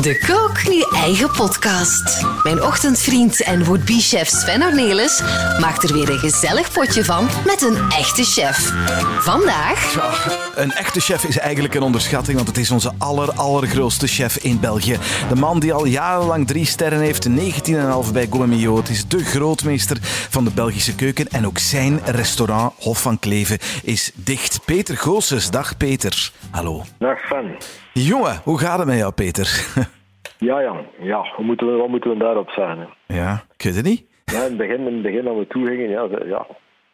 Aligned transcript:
De 0.00 0.18
Kook 0.26 0.68
Nu 0.68 0.82
Eigen 1.02 1.30
Podcast. 1.30 2.24
Mijn 2.42 2.62
ochtendvriend 2.62 3.42
en 3.42 3.64
would-be-chef 3.64 4.28
Sven 4.28 4.62
Ornelis 4.62 5.22
maakt 5.60 5.82
er 5.82 5.92
weer 5.94 6.10
een 6.10 6.18
gezellig 6.18 6.72
potje 6.72 7.04
van 7.04 7.28
met 7.46 7.62
een 7.62 7.90
echte 7.90 8.24
chef. 8.24 8.72
Vandaag... 9.20 9.94
Ja, 9.94 10.62
een 10.62 10.72
echte 10.72 11.00
chef 11.00 11.24
is 11.24 11.38
eigenlijk 11.38 11.74
een 11.74 11.82
onderschatting, 11.82 12.36
want 12.36 12.48
het 12.48 12.56
is 12.56 12.70
onze 12.70 12.92
aller, 12.98 13.32
allergrootste 13.32 14.06
chef 14.06 14.36
in 14.36 14.60
België. 14.60 14.98
De 15.28 15.36
man 15.36 15.60
die 15.60 15.72
al 15.72 15.84
jarenlang 15.84 16.46
drie 16.46 16.66
sterren 16.66 17.00
heeft, 17.00 17.28
19,5 17.28 18.12
bij 18.12 18.26
Gourmillot. 18.30 18.78
Het 18.78 18.88
is 18.88 19.08
de 19.08 19.24
grootmeester 19.24 19.98
van 20.30 20.44
de 20.44 20.50
Belgische 20.50 20.94
keuken 20.94 21.28
en 21.28 21.46
ook 21.46 21.58
zijn 21.58 22.00
restaurant 22.04 22.72
Hof 22.78 23.02
van 23.02 23.18
Kleven 23.18 23.58
is 23.82 24.10
dicht. 24.14 24.60
Peter 24.64 24.96
Goossens, 24.96 25.50
dag 25.50 25.76
Peter. 25.76 26.30
Hallo. 26.50 26.84
Dag 26.98 27.18
Sven. 27.18 27.56
Jongen, 27.92 28.40
hoe 28.44 28.58
gaat 28.58 28.78
het 28.78 28.86
met 28.86 28.96
jou, 28.98 29.12
Peter? 29.12 29.46
Ja, 30.38 30.62
Jan. 30.62 30.86
Ja, 31.00 31.16
wat 31.36 31.38
moeten 31.38 31.66
we, 31.72 31.72
wat 31.78 31.88
moeten 31.88 32.10
we 32.10 32.16
daarop 32.18 32.50
zeggen? 32.50 32.78
Hè? 32.78 33.16
Ja, 33.16 33.44
ik 33.56 33.62
weet 33.62 33.74
het 33.74 33.84
niet. 33.84 34.04
Ja, 34.24 34.36
in 34.36 34.42
het 34.42 34.56
begin, 34.56 34.86
in 34.86 34.92
het 34.92 35.02
begin 35.02 35.24
dat 35.24 35.36
we 35.36 35.46
toegingen, 35.46 35.88
ja, 35.88 36.08
ja, 36.24 36.46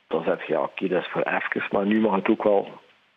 dan 0.08 0.22
zeg 0.24 0.46
je, 0.46 0.52
ja, 0.52 0.60
oké, 0.62 0.88
dat 0.88 1.00
is 1.02 1.08
voor 1.12 1.22
even, 1.22 1.68
maar 1.70 1.86
nu 1.86 2.00
mag 2.00 2.14
het 2.14 2.28
ook 2.28 2.42
wel 2.42 2.68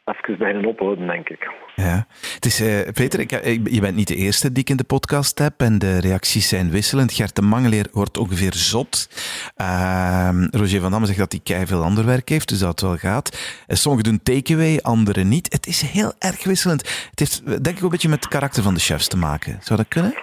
even 0.08 0.38
beginnen 0.38 0.66
ophouden, 0.66 1.08
denk 1.08 1.30
ik. 1.30 1.52
Ja. 1.76 2.06
Het 2.34 2.46
is, 2.46 2.60
eh, 2.62 2.92
Peter, 2.94 3.20
ik, 3.20 3.32
ik- 3.32 3.70
je 3.70 3.82
bent 3.82 3.96
niet 3.96 4.08
de 4.08 4.16
eerste 4.16 4.52
die 4.52 4.64
ik 4.64 4.70
in 4.70 4.78
de 4.78 4.84
podcast 4.84 5.40
heb 5.40 5.54
en 5.58 5.80
de 5.80 6.00
reacties 6.00 6.50
zijn 6.50 6.70
wisselend. 6.72 7.14
Gert 7.14 7.36
de 7.36 7.42
Mangeleer 7.42 7.88
wordt 7.92 8.18
ongeveer 8.18 8.54
zot. 8.54 9.10
Ehm, 9.56 10.48
Roger 10.52 10.82
van 10.82 10.92
Damme 10.92 11.06
zegt 11.08 11.20
dat 11.20 11.32
hij 11.32 11.42
kei 11.44 11.66
veel 11.66 11.84
ander 11.84 12.06
werk 12.06 12.30
heeft, 12.30 12.50
dus 12.50 12.60
dat 12.60 12.70
het 12.70 12.82
wel 12.82 12.98
gaat. 12.98 13.62
Eh, 13.68 13.76
sommigen 13.76 14.10
doen 14.12 14.24
takeaway, 14.24 14.80
anderen 14.82 15.28
niet. 15.28 15.52
Het 15.54 15.68
is 15.68 15.82
heel 15.82 16.14
erg 16.20 16.44
wisselend. 16.44 16.82
Het 17.10 17.20
heeft 17.20 17.44
eh, 17.46 17.50
denk 17.62 17.68
ik 17.68 17.78
ook 17.78 17.82
een 17.84 17.90
beetje 17.90 18.10
met 18.10 18.24
het 18.24 18.34
karakter 18.34 18.64
van 18.64 18.74
de 18.74 18.80
chefs 18.80 19.08
te 19.08 19.18
maken. 19.18 19.58
Zou 19.62 19.80
dat 19.80 19.88
kunnen? 19.88 20.14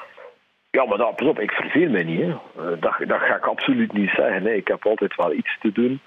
Ja, 0.71 0.85
maar 0.85 0.99
dat, 0.99 1.17
pas 1.17 1.27
op, 1.29 1.39
ik 1.39 1.51
verveel 1.51 1.91
me 1.91 2.03
niet. 2.03 2.21
Hè. 2.21 2.29
Eh, 2.31 2.81
Dat, 2.81 2.95
dat 3.09 3.21
ga 3.21 3.37
ik 3.37 3.45
absoluut 3.47 3.93
niet 3.93 4.11
zeggen. 4.17 4.43
Hè. 4.43 4.51
Ik 4.51 4.69
heb 4.69 4.87
altijd 4.87 5.15
wel 5.17 5.33
iets 5.33 5.57
te 5.61 5.73
doen. 5.73 6.01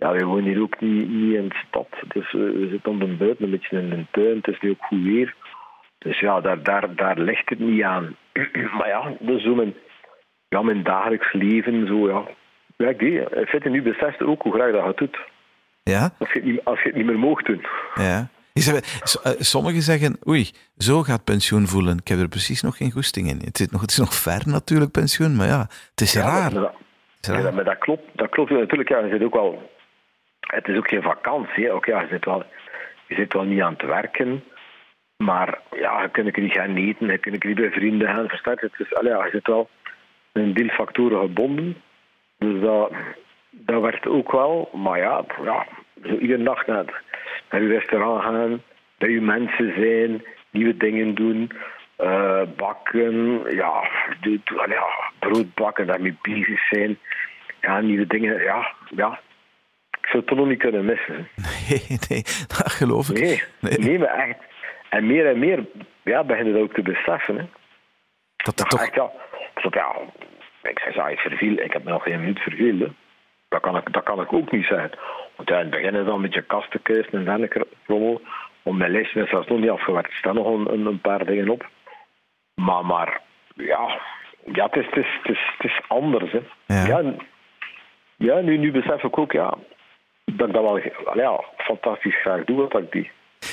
Ja, 0.00 0.12
we 0.12 0.24
wonen 0.24 0.44
hier 0.44 0.62
ook 0.62 0.80
niet, 0.80 1.08
niet 1.08 1.34
in 1.34 1.48
de 1.48 1.62
stad. 1.68 1.88
Dus 2.08 2.32
we 2.32 2.68
zitten 2.70 2.92
om 2.92 2.98
de 2.98 3.06
buiten, 3.06 3.44
een 3.44 3.50
beetje 3.50 3.78
in 3.78 3.92
een 3.92 4.06
tuin. 4.10 4.36
Het 4.36 4.48
is 4.48 4.60
nu 4.60 4.70
ook 4.70 4.84
goed 4.84 5.02
weer. 5.02 5.34
Dus 5.98 6.20
ja, 6.20 6.40
daar, 6.40 6.62
daar, 6.62 6.94
daar 6.94 7.18
ligt 7.18 7.48
het 7.48 7.58
niet 7.58 7.82
aan. 7.82 8.16
maar 8.76 8.88
ja, 8.88 9.12
dus 9.18 9.42
zo 9.42 9.54
mijn, 9.54 9.74
ja, 10.48 10.62
mijn 10.62 10.82
dagelijks 10.82 11.32
leven, 11.32 11.86
zo 11.86 12.08
ja. 12.08 12.22
Ja, 12.76 12.88
ik 12.88 13.00
weet 13.00 13.24
het. 13.24 13.32
In 13.32 13.46
feite, 13.46 13.68
nu 13.68 13.82
beseft 13.82 14.22
ook 14.22 14.42
hoe 14.42 14.52
graag 14.52 14.72
dat 14.72 14.84
het 14.86 14.96
doet. 14.96 15.18
Ja? 15.82 16.10
Als 16.18 16.32
je 16.32 16.38
het 16.38 16.48
niet, 16.48 16.64
als 16.64 16.82
je 16.82 16.88
het 16.88 16.96
niet 16.96 17.06
meer 17.06 17.18
mocht 17.18 17.46
doen. 17.46 17.66
Ja. 17.94 18.28
Eh, 18.52 19.32
Sommigen 19.38 19.82
zeggen, 19.82 20.18
oei, 20.28 20.50
zo 20.76 21.02
gaat 21.02 21.24
pensioen 21.24 21.66
voelen. 21.66 21.98
Ik 21.98 22.08
heb 22.08 22.18
er 22.18 22.28
precies 22.28 22.62
nog 22.62 22.76
geen 22.76 22.90
goesting 22.90 23.28
in. 23.28 23.40
Het 23.44 23.60
is 23.60 23.68
nog, 23.68 23.80
het 23.80 23.90
is 23.90 23.98
nog 23.98 24.14
ver 24.14 24.42
natuurlijk, 24.46 24.90
pensioen, 24.90 25.36
maar 25.36 25.46
ja, 25.46 25.60
het 25.90 26.00
is 26.00 26.14
raar. 26.14 26.52
Maar 26.52 27.42
dat, 27.42 27.54
maar 27.54 27.64
dat 27.64 27.78
klopt, 27.78 28.02
dat 28.14 28.28
klopt 28.28 28.50
natuurlijk. 28.50 28.88
Ja, 28.88 28.98
je 28.98 29.10
zit 29.10 29.22
ook 29.22 29.34
wel, 29.34 29.70
het 30.50 30.68
is 30.68 30.76
ook 30.76 30.88
geen 30.88 31.02
vakantie. 31.02 31.72
Ook, 31.72 31.84
ja, 31.84 32.00
je, 32.00 32.06
zit 32.10 32.24
wel, 32.24 32.44
je 33.06 33.14
zit 33.14 33.32
wel 33.32 33.44
niet 33.44 33.60
aan 33.60 33.72
het 33.72 33.82
werken. 33.82 34.44
Maar 35.16 35.58
ja, 35.76 36.02
je 36.02 36.08
kunt 36.08 36.36
niet 36.36 36.52
gaan 36.52 36.76
eten, 36.76 37.06
je 37.06 37.18
kunt 37.18 37.44
niet 37.44 37.54
bij 37.54 37.70
vrienden 37.70 38.08
gaan. 38.08 38.28
Het 38.42 38.72
is, 38.78 38.94
allee, 38.94 39.12
ja, 39.12 39.24
je 39.24 39.30
zit 39.30 39.46
wel 39.46 39.68
een 40.32 40.54
deel 40.54 40.68
factoren 40.68 41.20
gebonden. 41.20 41.82
Dus 42.38 42.60
dat, 42.60 42.92
dat 43.50 43.80
werkt 43.80 44.06
ook 44.06 44.32
wel. 44.32 44.70
Maar 44.72 44.98
ja, 44.98 45.24
ja 45.44 45.66
zo 46.04 46.14
iedere 46.16 46.42
dag 46.42 46.66
naar, 46.66 47.02
naar 47.50 47.62
je 47.62 47.68
restaurant 47.68 48.22
gaan, 48.22 48.62
bij 48.98 49.10
je 49.10 49.20
mensen 49.20 49.72
zijn, 49.76 50.24
nieuwe 50.50 50.76
dingen 50.76 51.14
doen. 51.14 51.50
eh, 51.96 52.42
bakken, 52.56 53.42
ja, 53.54 53.90
brood 55.18 55.54
bakken, 55.54 55.86
daarmee 55.86 56.16
bezig 56.22 56.66
zijn. 56.68 56.98
Ja, 57.60 57.80
nieuwe 57.80 58.06
dingen, 58.06 58.42
ja, 58.42 58.72
ja. 58.96 59.20
Zou 60.10 60.22
het 60.22 60.26
toch 60.26 60.38
nog 60.38 60.46
niet 60.46 60.58
kunnen 60.58 60.84
missen. 60.84 61.28
Nee, 61.36 61.98
nee, 62.08 62.22
dat 62.46 62.72
geloof 62.72 63.10
ik. 63.10 63.18
Nee, 63.20 63.42
Nee. 63.60 63.78
nee, 63.78 63.98
maar 63.98 64.14
echt. 64.28 64.38
En 64.88 65.06
meer 65.06 65.26
en 65.26 65.38
meer 65.38 65.64
ja, 66.02 66.24
begin 66.24 66.46
je 66.46 66.52
dat 66.52 66.62
ook 66.62 66.74
te 66.74 66.82
beseffen. 66.82 67.36
Hè. 67.36 67.44
Dat 68.36 68.58
Ja, 68.58 68.64
toch... 68.64 68.80
echt, 68.80 68.94
ja. 68.94 69.10
Dat, 69.62 69.74
ja, 69.74 69.96
ik 70.62 70.78
zeg, 70.78 70.94
ja, 70.94 71.08
ik 71.08 71.18
verviel, 71.18 71.56
ik 71.58 71.72
heb 71.72 71.84
me 71.84 71.90
nog 71.90 72.02
geen 72.02 72.20
minuut 72.20 72.38
verveeld. 72.38 72.80
hè. 72.80 72.86
Dat 73.48 73.60
kan, 73.60 73.76
ik, 73.76 73.92
dat 73.92 74.02
kan 74.02 74.20
ik 74.20 74.32
ook 74.32 74.50
niet 74.50 74.64
zeggen. 74.66 74.90
Want 75.36 75.48
ja, 75.48 75.54
in 75.56 75.60
het 75.62 75.70
begin 75.70 75.94
is 75.94 76.04
dan 76.04 76.14
een 76.14 76.22
beetje 76.22 76.42
kastenkeuze 76.42 77.10
en 77.10 77.24
dergelijke 77.24 77.66
rommel. 77.86 78.20
Om 78.62 78.76
mijn 78.76 78.90
lijstje 78.90 79.22
is 79.22 79.30
zelfs 79.30 79.48
nog 79.48 79.58
niet 79.58 79.70
afgewerkt. 79.70 80.10
Er 80.10 80.16
staan 80.16 80.34
nog 80.34 80.46
een, 80.46 81.00
paar 81.00 81.24
dingen 81.24 81.48
op. 81.48 81.68
Maar, 82.54 82.84
maar 82.86 83.20
ja, 83.54 84.00
ja 84.52 84.64
het, 84.64 84.76
is, 84.76 84.86
het, 84.86 84.96
is, 84.96 85.06
het, 85.22 85.30
is, 85.36 85.40
het 85.58 85.70
is 85.70 85.80
anders. 85.88 86.32
Hè. 86.32 86.40
Ja. 86.66 86.86
Ja, 86.86 87.14
ja 88.16 88.40
nu, 88.40 88.56
nu 88.56 88.72
besef 88.72 89.02
ik 89.02 89.18
ook 89.18 89.32
ja, 89.32 89.54
dat 90.38 90.48
ik 90.48 90.54
dat 90.54 90.62
wel 90.62 90.80
ja, 91.14 91.44
fantastisch 91.56 92.20
graag 92.20 92.44
doe, 92.44 92.68
wat 92.68 92.82
ik 92.82 92.92
die. 92.92 93.10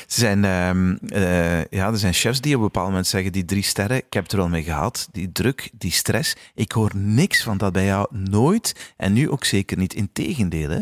Zijn, 0.08 0.44
ehm, 0.44 0.96
eh, 1.10 1.66
ja, 1.66 1.88
er 1.88 1.98
zijn 1.98 2.14
chefs 2.14 2.42
die 2.42 2.56
op 2.56 2.60
een 2.62 2.66
bepaald 2.68 2.88
moment 2.88 3.08
zeggen, 3.08 3.32
die 3.32 3.46
drie 3.46 3.64
sterren, 3.64 3.98
ik 3.98 4.14
heb 4.14 4.24
het 4.24 4.32
er 4.32 4.38
wel 4.38 4.50
mee 4.50 4.64
gehad, 4.64 5.10
die 5.12 5.32
druk, 5.32 5.70
die 5.74 5.92
stress. 5.92 6.52
Ik 6.56 6.72
hoor 6.72 6.92
niks 6.96 7.44
van 7.44 7.58
dat 7.58 7.74
bij 7.74 7.86
jou, 7.86 8.08
nooit. 8.32 8.94
En 8.98 9.14
nu 9.14 9.30
ook 9.30 9.44
zeker 9.44 9.78
niet. 9.78 9.94
Integendeel, 9.94 10.70
hè? 10.70 10.82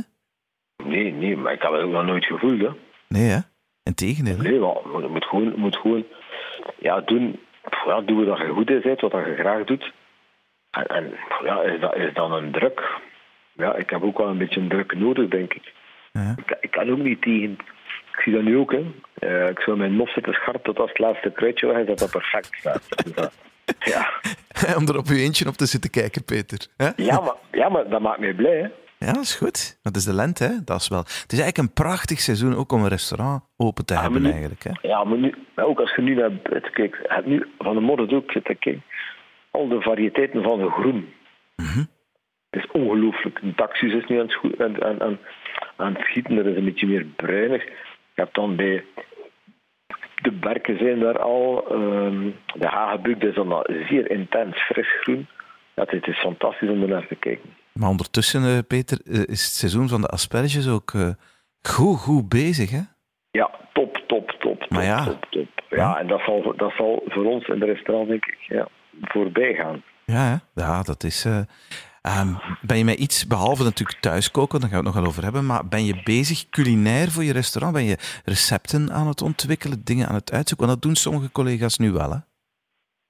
Nee, 0.84 1.12
nee, 1.12 1.38
maar 1.38 1.54
ik 1.54 1.62
heb 1.62 1.72
het 1.72 1.82
ook 1.82 1.92
nog 1.92 2.06
nooit 2.06 2.26
gevoeld. 2.26 2.62
Hè. 2.62 2.70
Nee, 3.08 3.30
hè? 3.30 3.40
Integendeel. 3.84 4.38
hè? 4.38 4.44
Nee, 4.44 4.60
maar 4.60 5.02
je 5.02 5.08
moet 5.08 5.26
gewoon, 5.26 5.54
moet 5.60 5.76
gewoon 5.76 6.06
ja, 6.78 7.02
doen, 7.02 7.40
ja, 7.86 8.02
doen 8.02 8.26
wat 8.26 8.38
je 8.38 8.48
goed 8.48 8.70
in 8.70 8.82
bent, 8.82 9.02
wat 9.02 9.12
je 9.12 9.36
graag 9.38 9.64
doet. 9.64 9.94
En, 10.72 10.88
en 10.88 11.14
ja, 11.44 11.62
is, 11.62 11.80
dat, 11.80 11.96
is 11.96 12.14
dan 12.14 12.34
een 12.34 12.52
druk? 12.52 13.00
Ja, 13.54 13.76
ik 13.76 13.90
heb 13.90 14.04
ook 14.04 14.18
wel 14.18 14.28
een 14.28 14.38
beetje 14.38 14.60
een 14.60 14.70
druk 14.70 14.96
nodig, 14.96 15.30
denk 15.30 15.54
ik. 15.54 15.74
Ja. 16.24 16.36
Ik, 16.46 16.58
ik 16.62 16.72
kan 16.72 16.90
ook 16.90 16.98
niet 16.98 17.22
tegen. 17.22 17.52
Ik 18.12 18.22
zie 18.22 18.34
dat 18.34 18.44
nu 18.44 18.58
ook, 18.58 18.72
hè. 18.72 18.86
Eh, 19.14 19.50
ik 19.50 19.60
zou 19.60 19.78
mijn 19.78 19.96
mos 19.96 20.14
zitten 20.14 20.34
scharp 20.34 20.64
tot 20.64 20.80
als 20.80 20.90
het 20.90 21.00
laatste 21.00 21.32
kruidje 21.32 21.68
weg 21.68 21.86
dat 21.86 22.00
dat 22.00 22.12
perfect 22.12 22.56
staat. 22.60 22.88
Dus 23.06 23.94
ja. 23.94 24.10
Om 24.78 24.88
er 24.88 24.98
op 24.98 25.06
je 25.06 25.16
eentje 25.16 25.48
op 25.48 25.54
te 25.54 25.66
zitten 25.66 25.90
kijken, 25.90 26.26
Peter. 26.26 26.68
Hè? 26.78 26.90
Ja, 26.96 27.20
maar, 27.20 27.36
ja, 27.52 27.70
maar 27.70 27.90
dat 27.90 28.02
maakt 28.02 28.20
mij 28.20 28.34
blij, 28.34 28.58
hè. 28.58 28.68
Ja, 29.06 29.14
dat 29.14 29.24
is 29.24 29.36
goed. 29.36 29.80
Dat 29.82 29.96
is 29.96 30.04
de 30.04 30.14
lente, 30.14 30.44
hè? 30.44 30.64
Dat 30.66 30.82
is 30.82 30.88
wel... 30.88 31.00
Het 31.00 31.32
is 31.32 31.40
eigenlijk 31.40 31.58
een 31.58 31.74
prachtig 31.74 32.20
seizoen 32.20 32.56
ook 32.56 32.72
om 32.72 32.82
een 32.82 32.88
restaurant 32.90 33.44
open 33.58 33.86
te 33.86 33.94
hebben, 33.94 34.22
nu- 34.22 34.30
eigenlijk. 34.30 34.64
Hè? 34.64 34.72
Ja, 34.82 35.04
maar, 35.04 35.18
nu, 35.18 35.34
maar 35.56 35.66
ook 35.66 35.80
als 35.80 35.96
je 35.96 36.02
nu 36.02 36.16
naar 36.16 36.32
buiten 36.44 36.72
kijkt, 36.72 36.98
hebt 37.04 37.26
nu 37.26 37.48
van 37.58 37.74
de 37.76 37.82
modder 37.82 38.16
ook 38.16 38.32
zitten 38.32 38.60
kijken, 38.60 38.84
al 39.52 39.68
de 39.68 39.82
variëteiten 39.82 40.44
van 40.44 40.60
de 40.60 40.70
groen. 40.70 41.14
Het 42.50 42.64
is 42.64 42.72
ongelooflijk. 42.72 43.40
De 43.42 43.56
taxis 43.56 43.94
is 43.94 44.06
nu 44.08 44.20
aan 44.20 44.30
het, 44.58 44.82
aan, 44.84 45.02
aan, 45.02 45.20
aan 45.76 45.94
het 45.94 46.04
schieten, 46.04 46.36
dat 46.36 46.46
is 46.46 46.58
een 46.58 46.66
beetje 46.66 46.88
meer 46.88 47.06
bruinig. 47.06 47.64
Je 47.64 48.22
hebt 48.22 48.36
dan 48.36 48.56
bij 48.56 48.84
de 50.22 50.32
berken 50.32 50.78
zijn 50.78 51.00
daar 51.00 51.20
al, 51.20 51.68
ehm, 51.70 52.30
de 52.56 52.68
hagebuk 52.68 53.20
dat 53.20 53.30
is 53.30 53.36
dan 53.36 53.66
zeer 53.90 54.12
intens 54.12 54.58
fris 54.58 54.88
groen. 55.02 55.28
Ja, 55.76 55.84
het 55.88 56.08
is 56.08 56.20
fantastisch 56.20 56.70
om 56.70 56.82
er 56.82 56.88
naar 56.88 57.08
te 57.08 57.16
kijken. 57.16 57.50
Maar 57.74 57.90
ondertussen, 57.90 58.44
eh, 58.44 58.60
Peter, 58.68 59.00
eh, 59.06 59.20
is 59.20 59.44
het 59.44 59.54
seizoen 59.54 59.88
van 59.88 60.02
de 60.02 60.08
asperges 60.08 60.70
ook 60.70 60.94
eh, 60.94 61.10
goed, 61.62 61.98
goed 61.98 62.30
bezig, 62.30 62.70
hè? 62.70 62.82
Ja, 63.32 63.52
top, 63.74 63.98
top, 64.08 64.32
top, 64.32 64.60
top, 64.60 64.70
Maar 64.70 64.84
ja. 64.84 65.04
top, 65.04 65.26
top. 65.30 65.48
Ja, 65.70 66.00
en 66.00 66.08
dat 66.08 66.22
zal, 66.26 66.54
dat 66.56 66.74
zal 66.78 67.04
voor 67.06 67.26
ons 67.26 67.48
in 67.48 67.60
de 67.60 67.66
restaurant, 67.66 68.10
denk 68.10 68.26
ik, 68.26 68.38
ja, 68.40 68.68
voorbij 69.02 69.54
gaan. 69.54 69.84
Ja, 70.06 70.24
hè? 70.24 70.62
ja 70.62 70.82
dat 70.82 71.04
is... 71.04 71.28
ehm, 72.10 72.32
ben 72.62 72.78
je 72.78 72.86
met 72.86 73.00
iets, 73.00 73.28
behalve 73.28 73.64
natuurlijk 73.64 74.00
thuiskoken, 74.00 74.60
daar 74.60 74.70
gaan 74.70 74.80
we 74.80 74.86
het 74.86 74.94
nog 74.94 75.04
wel 75.04 75.12
over 75.12 75.24
hebben, 75.24 75.46
maar 75.46 75.68
ben 75.68 75.86
je 75.86 76.02
bezig 76.04 76.50
culinair 76.50 77.08
voor 77.12 77.24
je 77.24 77.34
restaurant? 77.34 77.74
Ben 77.74 77.84
je 77.84 78.22
recepten 78.26 78.92
aan 78.92 79.08
het 79.08 79.22
ontwikkelen, 79.22 79.82
dingen 79.84 80.08
aan 80.08 80.16
het 80.16 80.32
uitzoeken? 80.32 80.68
Want 80.68 80.78
dat 80.78 80.90
doen 80.90 80.96
sommige 80.96 81.32
collega's 81.32 81.78
nu 81.78 81.92
wel, 81.92 82.12
hè? 82.12 82.20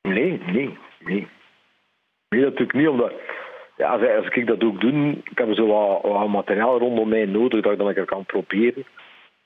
Nee, 0.10 0.42
nee, 0.46 0.78
nee. 1.00 1.28
Nee, 2.30 2.42
natuurlijk 2.42 2.74
niet, 2.74 2.88
omdat... 2.88 3.14
Ja, 3.78 3.90
als, 3.90 4.28
ik 4.28 4.48
dat 4.48 4.64
ook 4.64 4.82
doe, 4.82 5.22
ik 5.24 5.38
heb 5.38 5.56
zo 5.56 5.68
wat, 5.68 6.28
materiaal 6.28 6.78
rondom 6.78 7.10
mij 7.10 7.26
nodig 7.26 7.62
dat 7.62 7.90
ik 7.90 7.96
dan 7.96 8.06
kan 8.06 8.26
proberen. 8.26 8.86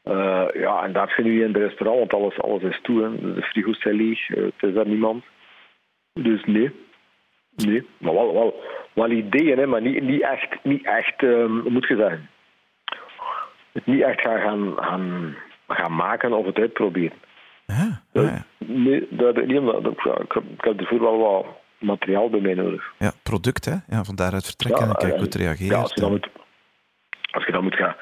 Eh, 0.03 0.47
ja, 0.53 0.83
en 0.83 0.93
daar 0.93 1.09
vind 1.09 1.27
je 1.27 1.33
in 1.33 1.53
het 1.53 1.57
restaurant, 1.57 1.97
want 1.97 2.13
alles, 2.13 2.41
alles 2.41 2.63
is 2.63 2.79
toe. 2.81 3.03
Hè. 3.03 3.33
De 3.33 3.41
frigo's 3.41 3.81
zijn 3.81 3.95
leeg, 3.95 4.29
eh, 4.29 4.43
het 4.43 4.69
is 4.69 4.73
daar 4.73 4.87
niemand. 4.87 5.23
Dus 6.13 6.43
nee. 6.45 6.71
Nee, 7.65 7.87
maar 7.97 8.13
wel, 8.13 8.33
wel, 8.33 8.63
wel 8.93 9.09
ideeën, 9.11 9.57
hè, 9.57 9.65
maar 9.67 9.81
niet, 9.81 10.01
niet 10.03 10.21
echt, 10.21 10.57
niet 10.63 10.85
echt 10.85 11.23
ehm, 11.23 11.59
hoe 11.59 11.71
moet 11.71 11.87
je 11.87 11.95
zeggen, 11.95 12.29
het 13.71 13.85
niet 13.85 14.01
echt 14.01 14.21
gaan, 14.21 14.39
gaan, 14.41 14.73
gaan, 14.77 15.35
gaan 15.67 15.95
maken 15.95 16.33
of 16.33 16.45
het 16.45 16.57
uitproberen. 16.59 17.17
Ja, 17.65 18.01
ja, 18.13 18.21
ja. 18.21 18.45
Nee, 18.57 19.07
dat 19.09 19.35
heb 19.35 19.37
ik 19.43 19.47
niet, 19.47 19.57
omdat 19.59 19.85
ik, 19.85 20.05
ik, 20.05 20.31
heb, 20.61 20.79
ervoor 20.79 20.99
wel 21.01 21.17
wat 21.17 21.45
materiaal 21.77 22.29
bij 22.29 22.39
mij 22.39 22.53
nodig. 22.53 22.91
Ja, 22.97 23.11
product, 23.23 23.65
hè? 23.65 23.75
Ja, 23.95 24.03
van 24.03 24.15
daaruit 24.15 24.45
vertrekken 24.45 24.83
en 24.87 24.95
kijken 24.95 25.15
hoe 25.15 25.25
het 25.25 25.35
reageert. 25.35 25.71
Ja, 25.71 25.77
als 25.81 25.93
je 25.93 26.01
dan 26.01 26.09
moet, 26.11 26.29
als 27.31 27.45
je 27.45 27.51
dan 27.51 27.63
moet 27.63 27.75
gaan, 27.75 27.95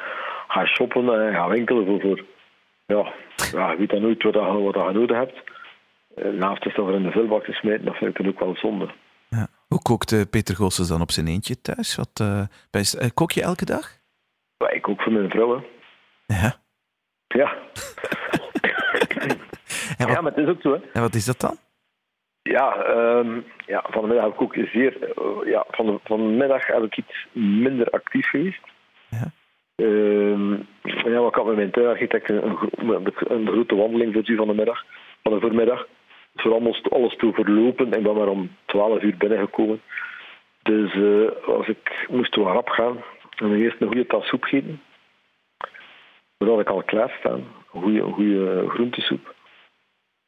gaan 0.48 0.66
shoppen 0.66 1.26
en 1.28 1.34
gaan 1.34 1.50
winkelen 1.50 1.86
voor, 1.86 2.00
voor 2.02 2.24
ja, 2.86 3.14
ja, 3.52 3.72
je 3.72 3.78
weet 3.78 3.90
dan 3.90 4.02
nooit 4.02 4.24
wat, 4.24 4.34
je- 4.34 4.40
wat 4.74 4.74
je 4.76 4.92
nodig 4.94 5.18
hebt. 5.18 5.42
naast 6.38 6.64
de 6.64 6.70
stoffer 6.70 6.96
in 6.96 7.04
de 7.04 7.12
vulbak 7.12 7.44
te 7.44 7.52
smijten, 7.52 7.86
dat 7.86 7.96
vind 7.98 8.10
ik 8.10 8.18
dan 8.18 8.28
ook 8.34 8.40
wel 8.40 8.56
zonde. 8.56 8.88
Ja. 9.88 9.94
Hoe 9.94 9.98
kookt 9.98 10.12
uh, 10.12 10.22
Peter 10.30 10.56
Goossens 10.56 10.88
dan 10.88 11.02
op 11.02 11.12
zijn 11.12 11.28
eentje 11.28 11.62
thuis? 11.62 11.96
Wat, 11.96 12.20
uh, 12.22 12.42
bij, 12.72 12.84
uh, 13.02 13.08
kook 13.14 13.32
je 13.32 13.42
elke 13.42 13.66
dag? 13.66 13.98
Ja, 14.58 14.70
ik 14.70 14.82
kook 14.82 15.02
voor 15.02 15.12
mijn 15.12 15.30
vrouw. 15.30 15.64
Ja. 16.26 16.56
Ja. 17.28 17.56
wat, 19.98 20.10
ja, 20.10 20.22
maar 20.22 20.32
het 20.32 20.38
is 20.38 20.48
ook 20.48 20.62
zo. 20.62 20.72
Hè. 20.72 20.80
En 20.94 21.02
wat 21.02 21.16
is 21.16 21.26
dat 21.26 21.40
dan? 21.40 21.58
Ja, 22.42 22.88
um, 22.90 23.46
ja 23.66 23.86
van 23.90 24.02
de 24.02 24.08
middag 24.08 24.26
heb 24.26 24.34
ik 24.34 24.42
ook 24.42 24.56
zeer. 24.56 24.98
ja, 25.48 25.66
van, 25.70 25.86
de, 25.86 26.00
van 26.04 26.18
de 26.18 26.34
middag 26.34 26.68
heb 26.68 26.84
ik 26.84 26.98
iets 26.98 27.28
minder 27.34 27.90
actief 27.90 28.30
geweest. 28.30 28.62
Ja. 29.10 29.32
Um, 29.76 30.68
ja, 30.84 31.28
ik 31.28 31.36
had 31.36 31.46
met 31.46 31.56
mijn 31.56 31.72
tuinarchitect 31.72 32.30
een, 32.30 32.58
een, 32.72 33.14
een, 33.18 33.48
grote 33.48 33.76
wandeling 33.76 34.14
voor 34.14 34.30
u 34.30 34.36
van 34.36 34.48
de 34.48 34.54
middag, 34.54 34.84
van 35.24 35.34
de 35.34 35.40
voormiddag. 35.40 35.88
Dus 36.38 36.46
voor 36.46 36.62
alles, 36.62 36.90
alles 36.90 37.16
toe 37.16 37.34
verlopen. 37.34 37.94
Ik 37.94 38.04
ben 38.04 38.16
maar 38.16 38.28
om 38.28 38.56
12 38.66 39.02
uur 39.02 39.18
binnengekomen. 39.18 39.82
Dus 40.62 40.94
uh, 40.94 41.30
als 41.46 41.68
ik 41.68 42.08
moest 42.10 42.36
wel 42.36 42.46
rap 42.46 42.70
gaan 42.70 43.04
en 43.36 43.56
eerst 43.56 43.82
een 43.82 43.88
goede 43.88 44.06
tas 44.06 44.28
soep 44.28 44.44
gegeten. 44.44 44.82
Dat 46.38 46.50
had 46.50 46.60
ik 46.60 46.70
al 46.70 46.84
klaarstaan. 46.84 47.44
Een 47.74 47.82
goede, 47.82 48.02
een 48.02 48.14
goede 48.14 48.66
groentesoep. 48.70 49.36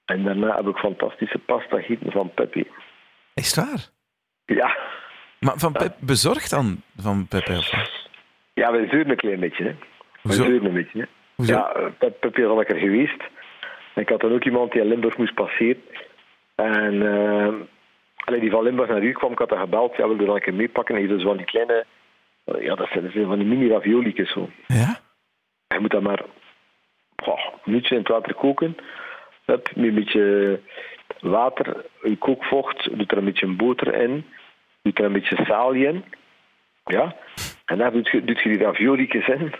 En 0.05 0.23
daarna 0.23 0.55
heb 0.55 0.67
ik 0.67 0.77
fantastische 0.77 1.37
pasta 1.37 1.77
gegeten 1.77 2.11
van 2.11 2.33
Pepe. 2.33 2.67
Is 3.33 3.55
het 3.55 3.65
waar? 3.65 3.87
Ja. 4.45 4.77
Maar 5.39 5.57
van 5.57 5.71
Pep, 5.71 5.95
bezorgd 5.99 6.49
dan 6.49 6.81
van 6.95 7.27
Pepe? 7.27 7.51
Of? 7.51 7.71
Ja, 8.53 8.71
wij 8.71 8.87
zeuren 8.87 9.09
een 9.09 9.15
klein 9.15 9.39
beetje. 9.39 9.63
Hè. 9.63 9.75
Hoezo? 10.21 10.43
zeuren 10.43 10.65
een 10.65 10.73
beetje. 10.73 10.99
Hè. 10.99 11.05
Hoezo? 11.35 11.53
Ja, 11.53 11.91
Pepe 11.97 12.41
is 12.41 12.45
al 12.45 12.57
lekker 12.57 12.77
geweest. 12.77 13.23
En 13.99 14.05
ik 14.05 14.11
had 14.11 14.21
dan 14.21 14.33
ook 14.33 14.43
iemand 14.43 14.71
die 14.71 14.81
in 14.81 14.87
Limburg 14.87 15.17
moest 15.17 15.33
passeren. 15.33 15.81
En 16.55 16.93
uh, 16.93 18.39
die 18.39 18.51
van 18.51 18.63
Limburg 18.63 18.89
naar 18.89 19.03
u 19.03 19.11
kwam, 19.11 19.31
ik 19.31 19.37
had 19.37 19.49
haar 19.49 19.59
gebeld. 19.59 19.95
Ja, 19.95 20.07
wilde 20.07 20.25
dan 20.25 20.35
een 20.35 20.41
keer 20.41 20.53
meepakken. 20.53 20.95
En 20.95 21.07
dus 21.07 21.23
van 21.23 21.37
die 21.37 21.45
kleine... 21.45 21.85
Ja, 22.59 22.75
dat 22.75 22.87
zijn, 22.87 23.03
dat 23.03 23.13
zijn 23.13 23.25
van 23.25 23.39
die 23.39 23.47
mini 23.47 23.69
raviolietjes 23.69 24.31
zo. 24.31 24.49
Ja? 24.67 24.99
Je 25.67 25.79
moet 25.79 25.91
dat 25.91 26.01
maar 26.01 26.23
oh, 27.25 27.45
een 27.45 27.59
minuutje 27.63 27.95
in 27.95 28.01
het 28.01 28.09
water 28.09 28.33
koken. 28.33 28.77
Hup, 29.45 29.69
met 29.75 29.85
een 29.85 29.93
beetje 29.93 30.59
water, 31.19 31.85
je 32.03 32.17
kookvocht, 32.17 32.97
doet 32.97 33.11
er 33.11 33.17
een 33.17 33.25
beetje 33.25 33.47
boter 33.47 33.93
in, 33.93 34.25
doet 34.81 34.99
er 34.99 35.05
een 35.05 35.13
beetje 35.13 35.45
salie 35.45 35.87
in. 35.87 36.03
Ja? 36.85 37.15
En 37.65 37.77
daar 37.77 37.91
doet 37.91 38.07
je, 38.07 38.23
doet 38.23 38.39
je 38.39 38.49
die 38.49 38.63
raviolietjes 38.63 39.27
in. 39.27 39.53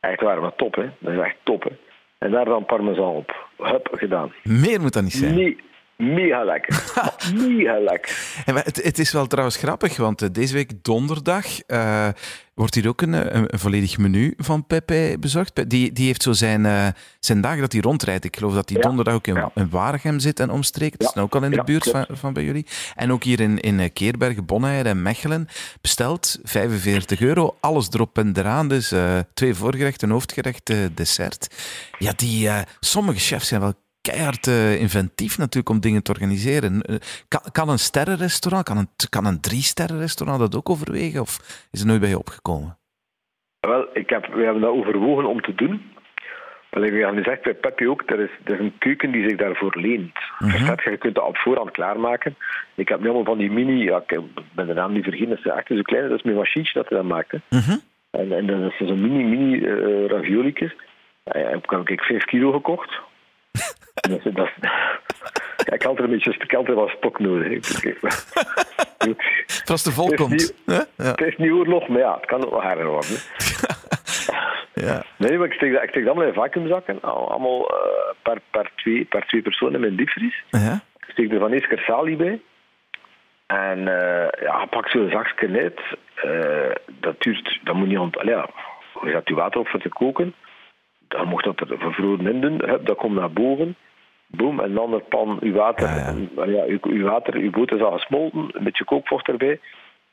Echt 0.00 0.20
waar, 0.20 0.40
maar 0.40 0.54
top, 0.54 0.74
hè. 0.74 0.90
Dat 0.98 1.12
is 1.12 1.20
echt 1.20 1.36
top, 1.42 1.62
hè. 1.62 1.70
En 2.18 2.30
daar 2.30 2.44
dan 2.44 2.64
parmesan 2.64 3.14
op. 3.14 3.45
Hup, 3.56 3.88
gedaan. 3.92 4.32
Meer 4.42 4.80
moet 4.80 4.92
dat 4.92 5.02
niet 5.02 5.12
zijn. 5.12 5.34
Me 5.34 5.56
mega 5.96 6.44
lekker. 6.44 6.84
mega 7.48 7.78
lekker. 7.80 8.42
En 8.44 8.54
het, 8.54 8.82
het, 8.82 8.98
is 8.98 9.12
wel 9.12 9.26
trouwens 9.26 9.56
grappig, 9.56 9.96
want 9.96 10.22
uh, 10.22 10.28
deze 10.32 10.54
week 10.54 10.72
donderdag 10.84 11.46
uh, 11.66 12.08
wordt 12.54 12.74
hier 12.74 12.88
ook 12.88 13.00
een, 13.00 13.12
een, 13.12 13.52
een, 13.52 13.58
volledig 13.58 13.98
menu 13.98 14.34
van 14.36 14.66
Pepe 14.66 15.16
bezorgd. 15.20 15.70
Die, 15.70 15.92
die 15.92 16.06
heeft 16.06 16.22
zo 16.22 16.32
zijn, 16.32 16.64
uh, 16.64 16.86
zijn 17.20 17.40
dagen 17.40 17.60
dat 17.60 17.72
hij 17.72 17.80
rondrijdt. 17.80 18.24
Ik 18.24 18.36
geloof 18.36 18.54
dat 18.54 18.68
hij 18.68 18.78
Ja. 18.78 18.86
donderdag 18.86 19.14
ook 19.14 19.26
in, 19.26 19.34
Ja. 19.34 19.50
in 19.54 19.70
Waregem 19.70 20.18
zit 20.18 20.40
en 20.40 20.50
omstreken. 20.50 20.98
Dat 20.98 21.08
is 21.08 21.14
nou 21.14 21.26
ook 21.26 21.34
al 21.34 21.42
in 21.42 21.50
de 21.50 21.64
buurt 21.64 21.88
van, 21.88 22.06
van 22.10 22.32
bij 22.32 22.44
jullie. 22.44 22.66
En 22.94 23.12
ook 23.12 23.24
hier 23.24 23.40
in, 23.40 23.60
in 23.60 23.92
Keerbergen, 23.92 24.44
Bonneir 24.44 24.86
en 24.86 25.02
Mechelen. 25.02 25.48
Besteld, 25.80 26.38
45 26.42 27.20
euro, 27.20 27.56
alles 27.60 27.88
erop 27.92 28.18
en 28.18 28.32
eraan. 28.36 28.68
Dus 28.68 28.92
eh, 28.92 29.18
twee 29.34 29.54
voorgerechten, 29.54 30.08
een 30.08 30.14
hoofdgerecht, 30.14 30.70
eh, 30.70 30.76
dessert. 30.94 31.54
Ja, 31.98 32.12
die, 32.16 32.48
eh, 32.48 32.60
sommige 32.80 33.18
chefs 33.18 33.48
zijn 33.48 33.60
wel 33.60 33.74
keihard 34.08 34.46
eh, 34.46 34.80
inventief 34.80 35.38
natuurlijk 35.38 35.74
om 35.74 35.80
dingen 35.80 36.02
te 36.02 36.10
organiseren. 36.10 36.82
Eh, 36.82 36.96
kan, 37.28 37.40
kan 37.52 37.68
een 37.68 37.78
sterrenrestaurant, 37.78 38.64
kan 38.64 38.76
een, 38.76 38.88
kan 39.08 39.26
een 39.26 39.40
drie-sterrenrestaurant 39.40 40.40
dat 40.40 40.56
ook 40.56 40.70
overwegen? 40.70 41.20
Of 41.20 41.32
is 41.70 41.78
het 41.80 41.88
nooit 41.88 42.00
bij 42.00 42.08
je 42.08 42.18
opgekomen? 42.18 42.78
Wel, 43.60 43.88
ik 43.92 44.10
heb, 44.10 44.26
we 44.26 44.44
hebben 44.44 44.62
dat 44.62 44.70
overwogen 44.70 45.24
om 45.24 45.40
te 45.40 45.54
doen. 45.54 45.94
Wel, 46.70 46.82
ik 46.82 46.92
heb 46.92 47.14
gezegd 47.14 47.42
bij 47.42 47.54
Pepe 47.54 47.90
ook, 47.90 48.02
er 48.06 48.20
is, 48.20 48.30
er 48.44 48.54
is 48.54 48.60
een 48.60 48.78
keuken 48.78 49.10
die 49.10 49.28
zich 49.28 49.38
daarvoor 49.38 49.76
leent. 49.78 50.18
Verstaat 50.38 50.82
je, 50.82 50.90
je 50.90 50.96
kunt 50.96 51.14
dat 51.14 51.24
op 51.24 51.36
voorhand 51.36 51.70
klaarmaken. 51.70 52.36
Ik 52.74 52.88
heb 52.88 53.00
nu 53.00 53.06
allemaal 53.06 53.24
van 53.24 53.38
die 53.38 53.50
mini, 53.50 53.84
ja, 53.84 54.02
ik 54.06 54.20
ben 54.52 54.66
de 54.66 54.74
naam 54.74 54.92
niet 54.92 55.04
vergeten, 55.04 55.28
dat 55.28 55.38
is 55.38 55.44
echt 55.44 55.66
zo 55.66 55.82
klein, 55.82 56.08
dat 56.08 56.18
is 56.18 56.24
mijn 56.24 56.36
machientje 56.36 56.72
dat 56.74 56.88
hij 56.88 56.98
dat 56.98 57.06
maakt. 57.06 57.32
Mhm. 57.50 57.76
En, 58.10 58.32
en 58.32 58.46
dat 58.46 58.72
is 58.72 58.88
zo'n 58.88 59.00
mini, 59.00 59.24
mini 59.24 59.56
uh, 59.56 60.06
raviolietjes. 60.06 60.74
Ja, 61.24 61.38
ja, 61.38 61.48
heb 61.48 61.90
ik 61.90 62.00
5 62.00 62.24
kilo 62.24 62.52
gekocht. 62.52 63.00
Dat, 64.08 64.34
dat, 64.34 64.48
ja, 65.56 65.72
ik 65.72 65.82
had 65.82 65.98
er 65.98 66.04
een 66.04 66.10
beetje 66.10 66.34
ik 66.38 66.50
had 66.50 66.68
er 66.68 66.74
wel 66.74 66.88
stok 66.88 67.18
nodig. 67.18 67.46
ik- 67.46 67.98
Als 69.70 69.82
de 69.82 69.90
Het 69.90 70.20
is 70.20 70.28
niet-? 70.28 70.54
Ja. 70.66 70.84
Het 70.96 71.20
is 71.20 71.36
niet 71.36 71.50
oorlog, 71.50 71.88
maar 71.88 71.98
ja, 71.98 72.14
het 72.16 72.26
kan 72.26 72.44
ook 72.44 72.50
wel 72.50 72.62
harder 72.62 72.86
worden. 72.86 73.16
Ja. 74.74 75.02
Nee, 75.16 75.38
maar 75.38 75.46
ik 75.46 75.52
steek 75.52 75.72
ik 75.72 75.88
steek 75.88 76.04
dat 76.04 76.12
allemaal 76.14 76.26
in 76.28 76.34
vacuümzakken. 76.34 76.98
Al- 77.02 77.30
Allemaal 77.30 77.68
eh, 77.70 78.14
per, 78.22 78.40
per, 78.50 78.70
twee, 78.76 79.04
per 79.04 79.26
twee 79.26 79.42
personen 79.42 79.74
in 79.74 79.80
mijn 79.80 79.96
diepvries. 79.96 80.42
Ja. 80.50 80.80
Ik 80.96 81.04
steek 81.12 81.32
er 81.32 81.38
van 81.38 81.52
eerst 81.52 81.66
keer 81.66 81.78
salie 81.86 82.16
bij. 82.16 82.40
En 83.46 83.78
eh, 83.88 84.42
ja, 84.42 84.64
pak 84.64 84.88
zo'n 84.88 85.10
zakje 85.10 85.48
uit. 85.60 85.80
Eh, 86.14 86.74
dat 87.00 87.22
duurt, 87.22 87.58
dat 87.64 87.74
moet 87.74 87.88
niet 87.88 87.98
ont... 87.98 88.18
Allee, 88.18 88.34
ja, 88.34 88.48
je 89.02 89.10
zet 89.10 89.28
je 89.28 89.34
water 89.34 89.60
op 89.60 89.68
voor 89.68 89.80
te 89.80 89.88
koken. 89.88 90.34
Dan 91.08 91.28
mocht 91.28 91.44
dat 91.44 91.60
er 91.60 91.78
vervroren 91.78 92.26
in 92.26 92.40
doen. 92.40 92.62
Hup, 92.64 92.86
dat 92.86 92.96
komt 92.96 93.14
naar 93.14 93.32
boven. 93.32 93.76
Boom, 94.26 94.60
en 94.60 94.74
dan 94.74 94.90
de 94.90 94.98
pan, 94.98 95.38
uw 95.40 95.52
water. 95.52 95.88
Ja, 95.88 96.14
ja. 96.36 96.44
Ja, 96.44 96.64
uw, 96.64 96.78
uw 96.82 97.04
water, 97.04 97.34
uw 97.34 97.50
boter 97.50 97.76
is 97.76 97.82
al 97.82 97.92
gesmolten. 97.92 98.48
Een 98.52 98.64
beetje 98.64 98.84
kookvocht 98.84 99.28
erbij. 99.28 99.60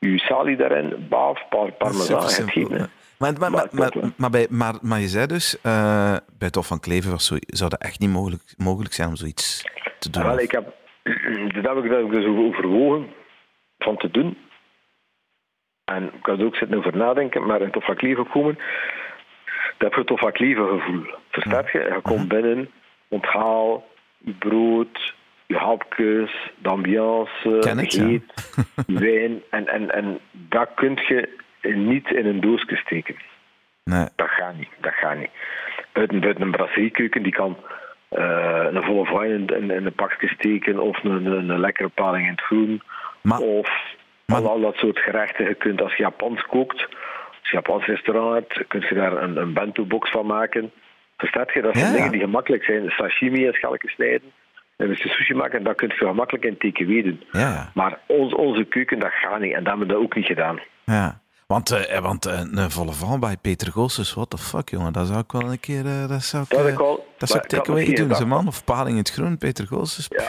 Uw 0.00 0.18
salie 0.18 0.56
daarin. 0.56 1.06
Baaf, 1.08 1.48
paar 1.48 1.72
en 1.78 1.86
het. 1.86 2.90
Maar, 3.18 3.32
maar, 3.32 3.50
maar, 3.50 3.50
Maar 3.50 3.68
maar, 3.72 3.90
top, 3.90 4.02
hè. 4.02 4.08
maar, 4.16 4.30
bij, 4.30 4.46
maar, 4.50 4.74
maar 4.82 5.00
je 5.00 5.08
zei 5.08 5.26
dus, 5.26 5.60
eh, 5.60 6.16
bij 6.38 6.50
Tof 6.50 6.66
van 6.66 6.80
Kleven 6.80 7.10
was 7.10 7.26
zo, 7.26 7.36
zou 7.46 7.70
dat 7.70 7.82
echt 7.82 8.00
niet 8.00 8.10
mogelijk, 8.10 8.42
mogelijk 8.56 8.94
zijn 8.94 9.08
om 9.08 9.16
zoiets 9.16 9.64
te 9.98 10.10
doen. 10.10 10.22
Wel, 10.22 10.38
ik 10.38 10.50
heb, 10.50 10.64
dat 11.54 11.74
heb 11.74 11.84
ik, 11.84 11.90
dat 11.90 11.98
heb 11.98 12.06
ik 12.06 12.12
dus 12.12 12.26
overwogen 12.26 13.06
van 13.78 13.96
te 13.96 14.10
doen. 14.10 14.36
En 15.84 16.04
ik 16.04 16.26
had 16.26 16.38
er 16.38 16.44
ook 16.44 16.56
zitten 16.56 16.78
over 16.78 16.96
nadenken, 16.96 17.46
maar 17.46 17.62
in 17.62 17.70
Tof 17.70 17.84
van 17.84 17.96
Kleven 17.96 18.28
komen, 18.28 18.58
dat 19.76 19.90
heb 19.90 19.94
je 19.94 20.04
Tof 20.04 20.20
van 20.20 20.32
Kleven 20.32 20.68
gevoel. 20.68 21.04
Verstaat 21.30 21.70
je? 21.70 21.78
Je 21.78 22.00
komt 22.02 22.28
binnen, 22.28 22.70
onthaal, 23.08 23.88
je 24.18 24.32
brood, 24.32 25.14
je 25.46 25.56
hapjes, 25.56 26.50
de 26.58 26.68
ambiance, 26.68 27.76
ik, 27.76 27.90
ja. 27.90 28.18
wijn. 28.86 29.42
En, 29.50 29.68
en, 29.68 29.94
en 29.94 30.18
dat 30.30 30.68
kun 30.74 30.98
je 31.06 31.38
niet 31.62 32.10
in 32.10 32.26
een 32.26 32.40
doosje 32.40 32.76
steken. 32.76 33.16
Nee. 33.84 34.06
Dat 34.16 34.28
gaat 34.28 34.56
niet, 34.56 34.68
dat 34.80 34.92
gaat 34.92 35.18
niet. 35.18 35.30
Buiten, 35.92 36.20
buiten 36.20 36.42
een 36.42 36.50
brasserie-keuken, 36.50 37.22
die 37.22 37.32
kan 37.32 37.56
eh, 38.08 38.66
een 38.70 38.82
volle 38.82 39.18
wijn 39.18 39.30
in, 39.30 39.46
in, 39.46 39.70
in 39.70 39.86
een 39.86 39.94
pakje 39.94 40.28
steken 40.28 40.78
of 40.78 41.04
een, 41.04 41.26
een, 41.26 41.48
een 41.48 41.60
lekkere 41.60 41.88
paling 41.88 42.24
in 42.24 42.30
het 42.30 42.40
groen. 42.40 42.82
Maar- 43.20 43.38
of 43.38 43.68
maar- 44.26 44.40
al, 44.40 44.48
al 44.48 44.60
dat 44.60 44.76
soort 44.76 44.98
gerechten. 44.98 45.48
Je 45.48 45.54
kunt 45.54 45.82
als 45.82 45.94
je 45.96 46.02
Japans 46.02 46.42
kookt, 46.42 46.88
als 47.44 47.50
je 47.52 47.56
Japans 47.56 47.84
restaurant 47.86 48.34
hebt, 48.34 48.66
kun 48.68 48.84
je 48.88 48.94
daar 48.94 49.22
een, 49.22 49.36
een 49.36 49.52
bento-box 49.52 50.10
van 50.10 50.26
maken. 50.26 50.72
Verstaat 51.16 51.52
je? 51.52 51.62
Dat 51.62 51.76
zijn 51.76 51.90
Ja, 51.90 51.96
dingen 51.96 52.12
die 52.12 52.20
gemakkelijk 52.20 52.64
zijn. 52.64 52.90
Sashimi 52.90 53.44
in 53.46 53.52
schalken 53.52 53.88
snijden. 53.88 54.32
En 54.76 54.88
als 54.88 55.02
je 55.02 55.08
sushi 55.08 55.34
maakt, 55.34 55.64
dat 55.64 55.76
kun 55.76 55.88
je 55.88 55.94
gemakkelijk 55.94 56.44
in 56.44 56.56
TKW 56.58 56.88
doen. 57.04 57.24
Ja. 57.32 57.70
Maar 57.74 57.98
ons, 58.06 58.34
onze 58.34 58.64
keuken, 58.64 58.98
dat 58.98 59.12
gaat 59.12 59.40
niet. 59.40 59.52
En 59.54 59.58
dat 59.64 59.68
hebben 59.68 59.86
we 59.86 59.92
dat 59.92 60.02
ook 60.02 60.14
niet 60.14 60.26
gedaan. 60.26 60.58
ja. 60.84 61.22
Want, 61.46 61.70
eh, 61.70 61.98
want 62.00 62.26
eh, 62.26 62.40
een 62.52 62.70
volle 62.70 62.92
val 62.92 63.18
bij 63.18 63.36
Peter 63.42 63.72
Goossens, 63.72 64.14
what 64.14 64.30
the 64.30 64.38
fuck, 64.38 64.68
jongen. 64.68 64.92
Dat 64.92 65.06
zou 65.06 65.18
ik 65.20 65.32
wel 65.32 65.50
een 65.50 65.60
keer... 65.60 65.86
eh, 65.86 66.08
dat 66.08 66.22
zou 66.22 66.42
ik, 66.42 66.48
Dat 66.50 66.58
eh, 66.58 66.64
heb 66.64 66.74
ik 66.74 66.80
al- 66.80 67.06
dat 67.18 67.28
zou 67.28 67.46
takeaway 67.46 67.84
doen, 67.94 68.14
ze 68.14 68.26
man. 68.26 68.46
Of 68.46 68.64
paling 68.64 68.90
in 68.90 68.96
het 68.96 69.10
groen, 69.10 69.38
Peter 69.38 69.66
Goossens. 69.66 70.06
Ja. 70.10 70.24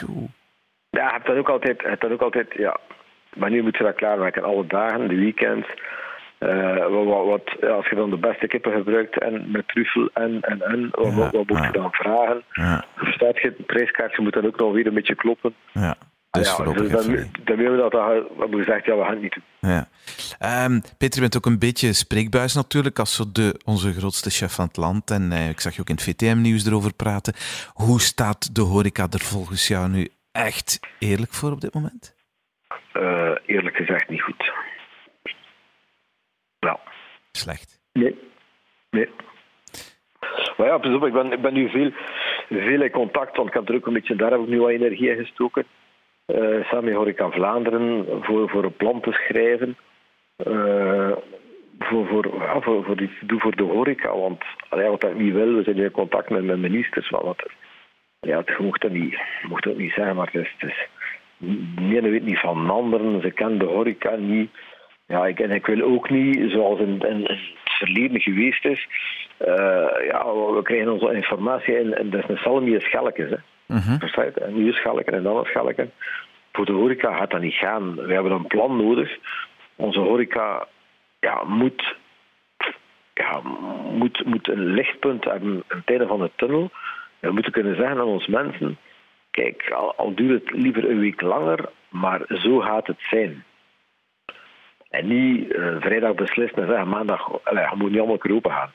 Ja, 0.90 1.04
je 1.06 1.12
hebt 1.12 1.26
dat 1.26 1.36
ook 1.36 1.48
altijd, 1.48 1.80
je 1.80 1.88
hebt 1.88 2.00
dat 2.00 2.10
ook 2.10 2.20
altijd 2.20 2.46
ja. 2.56 2.76
Maar 3.36 3.50
nu 3.50 3.62
moet 3.62 3.76
je 3.76 3.84
dat 3.84 3.94
klaarmaken, 3.94 4.42
alle 4.42 4.66
dagen, 4.66 5.08
de 5.08 5.14
weekends. 5.14 5.68
Eh, 6.38 6.86
wat, 6.88 7.26
wat, 7.26 7.70
als 7.70 7.88
je 7.88 7.94
dan 7.94 8.10
de 8.10 8.16
beste 8.16 8.46
kippen 8.46 8.72
gebruikt 8.72 9.18
en 9.18 9.50
met 9.50 9.68
truffel 9.68 10.10
en 10.12 10.40
en 10.40 10.62
en, 10.62 10.88
wat, 10.90 11.14
Ja, 11.14 11.30
wat, 11.30 11.48
moet 11.48 11.64
je 11.64 11.72
dan 11.72 11.92
vragen? 11.92 12.42
Ja, 12.52 12.84
Verstaat 12.96 13.40
je, 13.40 13.54
het 13.56 13.66
prijskaartje 13.66 14.22
moet 14.22 14.32
dan 14.32 14.46
ook 14.46 14.58
nog 14.58 14.72
weer 14.72 14.86
een 14.86 14.94
beetje 14.94 15.14
kloppen. 15.14 15.54
ja. 15.72 15.96
Dus 16.30 16.56
ja, 16.56 16.64
dus 16.64 16.90
dan, 16.90 17.30
dan 17.44 17.56
willen 17.56 17.76
we 17.76 17.88
dat, 17.90 17.92
we 17.92 18.34
hebben 18.38 18.64
gezegd, 18.64 18.84
ja, 18.84 18.96
we 18.96 19.02
gaan 19.02 19.12
het 19.12 19.22
niet 19.22 19.34
doen. 19.34 19.70
Ja. 19.70 19.88
Ehm, 20.38 20.80
Peter, 20.98 21.14
je 21.14 21.20
bent 21.20 21.36
ook 21.36 21.46
een 21.46 21.58
beetje 21.58 21.92
spreekbuis 21.92 22.54
natuurlijk, 22.54 22.98
als 22.98 23.14
zo 23.14 23.24
de, 23.32 23.60
onze 23.64 23.92
grootste 23.92 24.30
chef 24.30 24.52
van 24.52 24.66
het 24.66 24.76
land. 24.76 25.10
En 25.10 25.32
eh, 25.32 25.48
ik 25.48 25.60
zag 25.60 25.74
je 25.74 25.80
ook 25.80 25.88
in 25.88 25.94
het 25.94 26.04
VTM-nieuws 26.04 26.66
erover 26.66 26.94
praten. 26.94 27.34
Hoe 27.72 28.00
staat 28.00 28.54
de 28.54 28.60
horeca 28.60 29.06
er 29.10 29.20
volgens 29.20 29.68
jou 29.68 29.88
nu 29.88 30.08
echt 30.32 30.80
eerlijk 30.98 31.32
voor 31.32 31.50
op 31.52 31.60
dit 31.60 31.74
moment? 31.74 32.14
Eh, 32.92 33.30
eerlijk 33.46 33.76
gezegd 33.76 34.08
niet 34.08 34.22
goed. 34.22 34.52
Nou, 36.66 36.78
Slecht. 37.32 37.80
nee. 37.92 38.18
Nee. 38.90 39.08
Maar 40.56 40.66
ja, 40.66 40.78
pas 40.78 40.94
op, 40.94 41.06
ik 41.06 41.12
ben, 41.12 41.32
ik 41.32 41.42
ben 41.42 41.52
nu 41.52 41.68
veel, 41.68 41.90
veel 42.48 42.82
in 42.82 42.90
contact, 42.90 43.36
want 43.36 43.48
ik 43.48 43.54
heb 43.54 43.68
er 43.68 43.74
ook 43.74 43.86
een 43.86 43.92
beetje, 43.92 44.16
daar 44.16 44.30
heb 44.30 44.40
ik 44.40 44.48
nu 44.48 44.60
wat 44.60 44.70
energie 44.70 45.10
in 45.10 45.16
gestoken. 45.16 45.64
Uh, 46.26 46.64
samen 46.64 46.84
met 46.84 46.94
Horeca 46.94 47.30
Vlaanderen 47.30 48.06
voor, 48.22 48.48
voor 48.48 48.64
een 48.64 48.76
plan 48.76 49.00
te 49.00 49.12
schrijven. 49.12 49.76
Uh, 50.46 51.12
voor, 51.78 52.06
voor, 52.06 52.34
ja, 52.38 52.60
voor, 52.60 52.84
voor 52.84 53.00
iets 53.00 53.18
te 53.18 53.26
doen 53.26 53.40
voor 53.40 53.56
de 53.56 53.62
horeca. 53.62 54.16
Want 54.16 54.44
allee, 54.68 54.88
wat 54.88 55.04
ik 55.04 55.18
niet 55.18 55.32
wil, 55.32 55.54
we 55.54 55.62
zijn 55.62 55.76
in 55.76 55.90
contact 55.90 56.30
met 56.30 56.44
mijn 56.44 56.60
ministers. 56.60 57.10
Wat 57.10 57.48
ja, 58.20 58.38
het 58.38 58.58
mocht 58.58 58.80
dat 58.82 58.90
niet, 58.90 59.18
mocht 59.48 59.64
dat 59.64 59.76
niet 59.76 59.92
zeggen, 59.92 60.16
maar 60.16 60.30
het 60.32 60.42
is, 60.42 60.54
het 60.58 60.70
is 60.70 60.88
de 61.38 61.96
ene 61.96 62.08
weet 62.08 62.24
niet 62.24 62.40
van 62.40 62.70
anderen. 62.70 63.20
Ze 63.20 63.30
kennen 63.30 63.58
de 63.58 63.64
horeca 63.64 64.16
niet. 64.16 64.50
Ja, 65.06 65.26
ik, 65.26 65.40
en 65.40 65.50
ik 65.50 65.66
wil 65.66 65.80
ook 65.80 66.10
niet, 66.10 66.50
zoals 66.50 66.80
in, 66.80 67.00
in, 67.00 67.22
het 67.22 67.38
verleden 67.64 68.20
geweest 68.20 68.64
is, 68.64 68.86
uh, 69.40 70.06
ja, 70.06 70.24
we 70.34 70.60
krijgen 70.62 70.92
onze 70.92 71.14
informatie 71.14 71.76
en, 71.76 71.98
en 71.98 72.10
dat 72.10 72.30
is 72.30 72.44
een 72.44 72.74
en 72.74 72.80
schelkjes. 72.80 73.30
Hè. 73.30 73.36
Mm 73.66 73.98
En 74.34 74.54
nu 74.54 74.72
schelken 74.72 75.12
en 75.12 75.22
dan 75.22 75.36
een 75.36 75.44
schelken. 75.44 75.92
Voor 76.52 76.64
de 76.64 76.72
horeca 76.72 77.16
gaat 77.16 77.30
dat 77.30 77.40
niet 77.40 77.54
gaan. 77.54 77.94
We 77.94 78.12
hebben 78.12 78.32
een 78.32 78.46
plan 78.46 78.76
nodig. 78.76 79.18
Onze 79.76 79.98
horeca 79.98 80.66
ja, 81.20 81.44
moet, 81.44 81.96
ja, 83.14 83.40
moet, 83.92 84.24
moet 84.24 84.48
een 84.48 84.64
lichtpunt 84.64 85.24
hebben 85.24 85.64
aan 85.68 85.78
het 85.78 85.88
einde 85.88 86.06
van 86.06 86.20
de 86.20 86.30
tunnel. 86.36 86.70
We 87.18 87.32
moeten 87.32 87.52
kunnen 87.52 87.76
zeggen 87.76 87.98
aan 87.98 88.06
onze 88.06 88.30
mensen: 88.30 88.78
kijk, 89.30 89.70
al, 89.70 89.94
al 89.96 90.14
duurt 90.14 90.44
het 90.44 90.58
liever 90.58 90.90
een 90.90 91.00
week 91.00 91.20
langer, 91.20 91.68
maar 91.88 92.20
zo 92.28 92.58
gaat 92.58 92.86
het 92.86 93.00
zijn. 93.00 93.44
En 94.96 95.06
niet 95.06 95.52
uh, 95.52 95.76
vrijdag 95.80 96.14
beslissen 96.14 96.62
en 96.62 96.68
zeggen 96.68 96.88
maandag, 96.88 97.44
allez, 97.44 97.70
je 97.70 97.76
moet 97.76 97.90
niet 97.90 97.98
allemaal 97.98 98.36
open 98.36 98.50
gaan. 98.50 98.72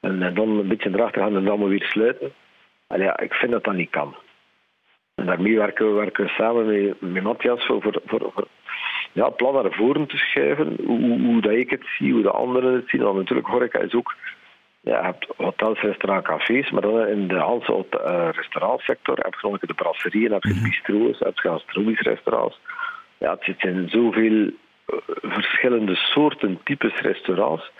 En, 0.00 0.22
en, 0.22 0.34
dan 0.34 0.48
een 0.48 0.68
beetje 0.68 0.90
erachter 0.92 1.22
gaan 1.22 1.36
en 1.36 1.44
dan 1.44 1.58
maar 1.58 1.68
weer 1.68 1.84
sluiten. 1.84 2.32
Allee, 2.86 3.04
ja, 3.04 3.18
ik 3.18 3.34
vind 3.34 3.52
dat 3.52 3.64
dat 3.64 3.74
niet 3.74 3.90
kan. 3.90 4.14
En 5.14 5.26
daarmee 5.26 5.56
werken 5.56 5.86
we, 5.86 5.92
werken 5.92 6.24
we 6.24 6.30
samen 6.30 6.66
met, 6.66 7.00
met 7.00 7.22
Matthias 7.22 7.66
voor, 7.66 7.82
voor, 7.82 8.02
voor, 8.06 8.48
ja, 9.12 9.24
het 9.24 9.36
plan 9.36 9.54
naar 9.54 9.72
voren 9.72 10.06
te 10.06 10.16
schuiven. 10.16 10.76
Hoe, 10.84 11.20
hoe, 11.20 11.40
dat 11.40 11.52
ik 11.52 11.70
het 11.70 11.86
zie, 11.98 12.12
hoe 12.12 12.22
de 12.22 12.30
anderen 12.30 12.74
het 12.74 12.88
zien. 12.88 13.02
Want 13.02 13.16
natuurlijk, 13.16 13.48
horeca 13.48 13.78
is 13.78 13.94
ook... 13.94 14.14
Ja, 14.80 14.98
je 14.98 15.04
hebt 15.04 15.26
hotels, 15.36 15.80
restaurants, 15.80 16.26
cafés, 16.28 16.70
maar 16.70 16.82
dan 16.82 17.06
in 17.06 17.28
de 17.28 17.38
Hanse 17.38 17.86
uh, 17.90 18.28
restaurantsector 18.32 19.16
heb 19.16 19.34
je 19.60 19.66
de 19.66 19.74
brasserieën, 19.74 20.32
heb 20.32 20.42
je 20.42 20.54
mhm. 20.54 20.62
bistro's, 20.62 21.18
heb 21.18 21.38
je 21.38 21.48
gastronomische 21.48 22.08
restaurants. 22.08 22.60
Ja, 23.18 23.36
het 23.40 23.54
zijn 23.58 23.88
zoveel 23.88 24.32
eh, 24.46 24.52
verschillende 25.22 25.94
soorten, 25.94 26.60
types 26.64 27.00
restaurants, 27.00 27.70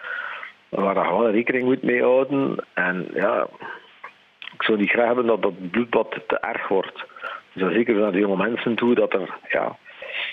waar 0.69 0.95
je 0.95 1.05
gewoon 1.05 1.31
rekening 1.31 1.65
moet 1.65 1.83
mee 1.83 2.03
houden. 2.03 2.57
En 2.73 3.09
ja, 3.15 3.47
ik 4.55 4.63
zou 4.63 4.79
niet 4.79 4.91
graag 4.91 5.07
hebben 5.07 5.27
dat 5.27 5.43
dat 5.43 5.71
bloedbad 5.71 6.21
te 6.27 6.39
erg 6.39 6.69
wordt. 6.69 7.05
Dus 7.53 7.73
zeker 7.73 7.95
naar 7.95 8.13
de 8.13 8.19
jonge 8.19 8.37
mensen 8.37 8.75
toe, 8.75 8.95
dat 8.95 9.13
er, 9.13 9.39
ja, 9.49 9.77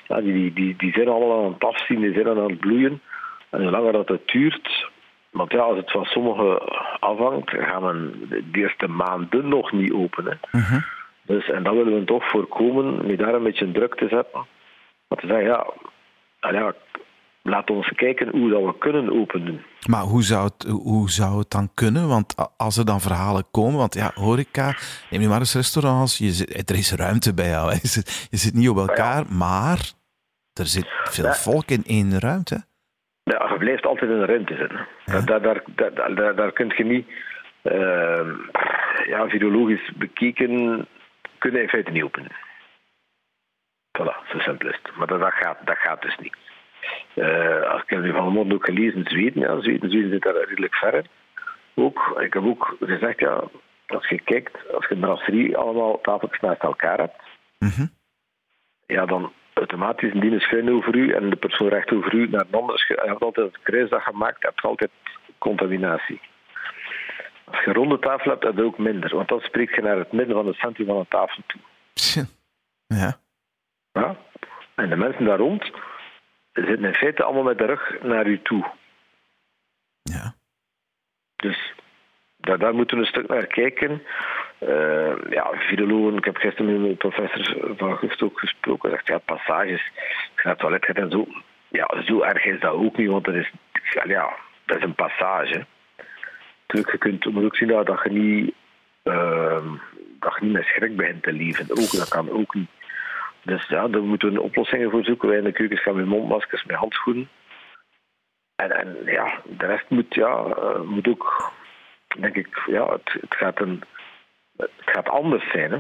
ja 0.07 0.21
die, 0.21 0.53
die, 0.53 0.75
die 0.77 0.91
zijn 0.93 1.07
allemaal 1.07 1.45
aan 1.45 1.53
het 1.53 1.63
afzien, 1.63 2.01
die 2.01 2.13
zijn 2.13 2.27
aan 2.27 2.49
het 2.49 2.59
bloeien. 2.59 3.01
En 3.49 3.61
hoe 3.61 3.71
langer 3.71 3.91
dat 3.91 4.07
het 4.07 4.27
duurt, 4.27 4.89
want 5.31 5.51
ja, 5.51 5.59
als 5.59 5.77
het 5.77 5.91
van 5.91 6.05
sommigen 6.05 6.59
afhangt, 6.99 7.49
gaan 7.49 7.83
we 7.83 8.27
de 8.51 8.59
eerste 8.59 8.87
maanden 8.87 9.47
nog 9.47 9.71
niet 9.71 9.91
openen. 9.91 10.39
Mhm. 10.51 10.79
Dus, 11.21 11.49
en 11.49 11.63
dat 11.63 11.73
willen 11.73 11.99
we 11.99 12.03
toch 12.03 12.29
voorkomen, 12.29 13.05
met 13.05 13.17
daar 13.17 13.33
een 13.33 13.43
beetje 13.43 13.71
druk 13.71 13.95
te 13.95 14.07
zetten. 14.07 14.45
Maar 15.07 15.19
te 15.19 15.27
zeggen, 15.27 15.45
ja, 15.45 15.67
ja 16.49 16.73
laat 17.43 17.69
ons 17.69 17.87
kijken 17.95 18.29
hoe 18.29 18.49
dat 18.49 18.63
we 18.63 18.77
kunnen 18.77 19.11
openen. 19.11 19.65
Maar 19.89 20.01
hoe 20.01 20.23
zou, 20.23 20.43
het, 20.43 20.63
hoe 20.63 21.09
zou 21.09 21.39
het 21.39 21.51
dan 21.51 21.69
kunnen? 21.73 22.07
Want 22.07 22.35
als 22.57 22.77
er 22.77 22.85
dan 22.85 23.01
verhalen 23.01 23.43
komen, 23.51 23.77
want 23.77 23.93
ja, 23.93 24.11
horeca, 24.13 24.75
neem 25.09 25.21
je 25.21 25.27
maar 25.27 25.39
eens 25.39 25.55
restaurants, 25.55 26.17
je 26.17 26.29
zit, 26.29 26.69
er 26.69 26.75
is 26.75 26.93
ruimte 26.93 27.33
bij 27.33 27.49
jou. 27.49 27.71
Je 27.81 27.87
zit, 27.87 28.27
je 28.31 28.37
zit 28.37 28.53
niet 28.53 28.69
op 28.69 28.77
elkaar, 28.77 29.23
maar 29.29 29.79
er 30.53 30.65
zit 30.65 30.87
veel 31.03 31.33
volk 31.33 31.67
in 31.69 31.83
één 31.85 32.19
ruimte. 32.19 32.63
Ja, 33.23 33.49
je 33.51 33.57
blijft 33.57 33.85
altijd 33.85 34.11
in 34.11 34.17
een 34.17 34.25
ruimte 34.25 34.55
zitten. 34.55 34.87
Daar, 35.25 35.41
daar, 35.41 35.63
daar, 35.75 36.15
daar, 36.15 36.35
daar 36.35 36.51
kun 36.51 36.73
je 36.77 36.83
niet, 36.83 37.07
uh, 37.63 38.27
ja, 39.07 39.27
virologisch 39.27 39.91
bekeken, 39.97 40.85
kunnen 41.37 41.61
in 41.61 41.67
feite 41.67 41.91
niet 41.91 42.03
openen. 42.03 42.31
Voilà, 44.01 44.29
zo 44.31 44.39
simpel 44.39 44.69
is 44.69 44.79
het. 44.83 44.95
Maar 44.95 45.07
dat, 45.07 45.19
dat, 45.19 45.33
gaat, 45.33 45.57
dat 45.65 45.77
gaat 45.77 46.01
dus 46.01 46.17
niet. 46.17 46.35
Uh, 47.15 47.71
als 47.71 47.81
ik 47.81 47.99
nu 47.99 48.11
van 48.11 48.25
de 48.25 48.31
mond 48.31 48.53
ook 48.53 48.65
gelezen, 48.65 49.03
Zweden, 49.05 49.41
ja, 49.41 49.61
Zweden, 49.61 49.89
Zweden 49.89 50.11
zit 50.11 50.21
daar 50.21 50.47
redelijk 50.47 50.75
ver 50.75 51.05
Ook, 51.75 52.19
ik 52.19 52.33
heb 52.33 52.43
ook 52.43 52.75
gezegd, 52.79 53.19
ja, 53.19 53.43
als 53.87 54.07
je 54.07 54.21
kijkt, 54.21 54.73
als 54.73 54.87
je 54.87 54.97
brasserie 54.97 55.57
allemaal 55.57 56.01
tafeltjes 56.01 56.41
naast 56.41 56.61
elkaar 56.61 56.97
hebt, 56.97 57.21
mm 57.59 57.99
ja, 58.85 59.05
dan 59.05 59.31
automatisch 59.53 60.13
een 60.13 60.19
die 60.19 60.39
schuin 60.39 60.71
over 60.71 60.95
u 60.95 61.11
en 61.11 61.29
de 61.29 61.35
persoon 61.35 61.67
recht 61.67 61.91
over 61.91 62.13
u 62.13 62.27
naar 62.29 62.45
een 62.51 62.59
ander. 62.59 62.85
Je 62.87 63.01
hebt 63.05 63.21
altijd 63.21 63.45
het 63.45 63.61
kruisdag 63.63 64.03
gemaakt, 64.03 64.41
je 64.41 64.47
hebt 64.47 64.61
altijd 64.61 64.91
contaminatie. 65.37 66.21
Als 67.43 67.59
je 67.59 67.67
een 67.67 67.73
ronde 67.73 67.99
tafel 67.99 68.31
hebt, 68.31 68.43
heb 68.43 68.55
je 68.55 68.63
ook 68.63 68.77
minder, 68.77 69.15
want 69.15 69.27
dan 69.27 69.39
spreekt 69.39 69.75
je 69.75 69.81
naar 69.81 69.97
het 69.97 70.11
midden 70.11 70.35
van 70.35 70.47
het 70.47 70.55
centrum 70.55 70.87
van 70.87 70.99
de 70.99 71.05
tafel 71.09 71.43
toe. 71.47 71.61
Ja. 72.87 73.19
Ja. 73.91 74.15
En 74.75 74.89
de 74.89 74.95
mensen 74.95 75.25
daar 75.25 75.37
rond, 75.37 75.71
zitten 76.53 76.85
in 76.85 76.93
feite 76.93 77.23
allemaal 77.23 77.43
met 77.43 77.57
de 77.57 77.65
rug 77.65 78.01
naar 78.01 78.27
u 78.27 78.41
toe. 78.41 78.65
Ja. 80.01 80.35
Dus 81.35 81.73
daar, 82.37 82.57
daar 82.57 82.73
moeten 82.73 82.97
we 82.97 83.03
een 83.03 83.09
stuk 83.09 83.27
naar 83.27 83.47
kijken. 83.47 84.03
Uh, 84.59 85.13
ja, 85.29 85.51
virologen, 85.53 86.17
ik 86.17 86.25
heb 86.25 86.35
gisteren 86.35 86.81
met 86.81 86.89
de 86.89 87.09
professor 87.09 87.75
van 87.77 87.97
Gust 87.97 88.21
ook 88.21 88.39
gesproken. 88.39 88.89
Zegt, 88.89 89.07
ja, 89.07 89.17
passages, 89.17 89.91
naar 90.35 90.53
het 90.53 90.59
toilet 90.59 90.85
gaat 90.85 90.95
en 90.95 91.11
zo. 91.11 91.27
Ja, 91.67 92.03
zo 92.05 92.21
erg 92.21 92.45
is 92.45 92.59
dat 92.59 92.73
ook 92.73 92.97
niet, 92.97 93.09
want 93.09 93.25
dat 93.25 93.35
is, 93.35 93.51
ja, 94.03 94.33
dat 94.65 94.77
is 94.77 94.83
een 94.83 94.95
passage. 94.95 95.65
Natuurlijk, 96.67 96.91
je 96.91 96.97
kunt 96.97 97.25
moet 97.25 97.43
ook 97.43 97.55
zien 97.55 97.67
dat, 97.67 97.85
dat 97.85 98.03
je 98.03 98.09
niet, 98.09 98.53
uh, 99.03 99.73
dat 100.19 100.35
je 100.39 100.45
niet 100.45 100.53
met 100.53 100.65
schrik 100.65 100.95
begint 100.95 101.23
te 101.23 101.33
leven. 101.33 101.69
Ook, 101.69 101.91
dat 101.91 102.09
kan 102.09 102.29
ook 102.29 102.53
niet. 102.53 102.69
Dus 103.43 103.67
ja, 103.67 103.87
daar 103.87 104.03
moeten 104.03 104.33
we 104.33 104.41
oplossingen 104.41 104.91
voor 104.91 105.03
zoeken. 105.03 105.29
Wij 105.29 105.37
in 105.37 105.43
de 105.43 105.51
keukens 105.51 105.81
gaan 105.81 105.95
met 105.95 106.05
mondmaskers, 106.05 106.65
met 106.65 106.75
handschoenen. 106.75 107.29
En, 108.55 108.71
en 108.71 108.97
ja, 109.05 109.41
de 109.57 109.65
rest 109.65 109.89
moet, 109.89 110.15
ja, 110.15 110.45
uh, 110.45 110.81
moet 110.81 111.07
ook, 111.07 111.51
denk 112.19 112.35
ik, 112.35 112.63
ja, 112.65 112.91
het, 112.91 113.17
het, 113.21 113.35
gaat, 113.35 113.61
een, 113.61 113.83
het 114.57 114.71
gaat 114.85 115.09
anders 115.09 115.51
zijn. 115.51 115.71
Hè. 115.71 115.77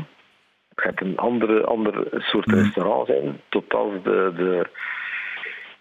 Het 0.69 0.81
gaat 0.81 1.01
een 1.01 1.17
andere, 1.17 1.65
andere 1.65 2.07
soort 2.11 2.45
mm. 2.45 2.53
restaurant 2.53 3.07
zijn, 3.07 3.41
tot 3.49 3.73
als 3.73 4.03
de, 4.03 4.33
de, 4.35 4.69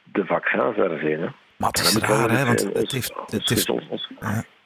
de 0.05 0.27
vaccins 0.27 0.77
er 0.77 0.99
zijn. 0.99 1.21
Hè. 1.21 1.29
Maar 1.57 1.69
het 1.69 1.79
is 1.79 1.97
raar, 1.97 2.31
hè, 2.31 2.45
want 2.45 2.61
het 2.61 2.93
heeft, 2.93 3.13
het 3.27 3.49
heeft, 3.49 3.73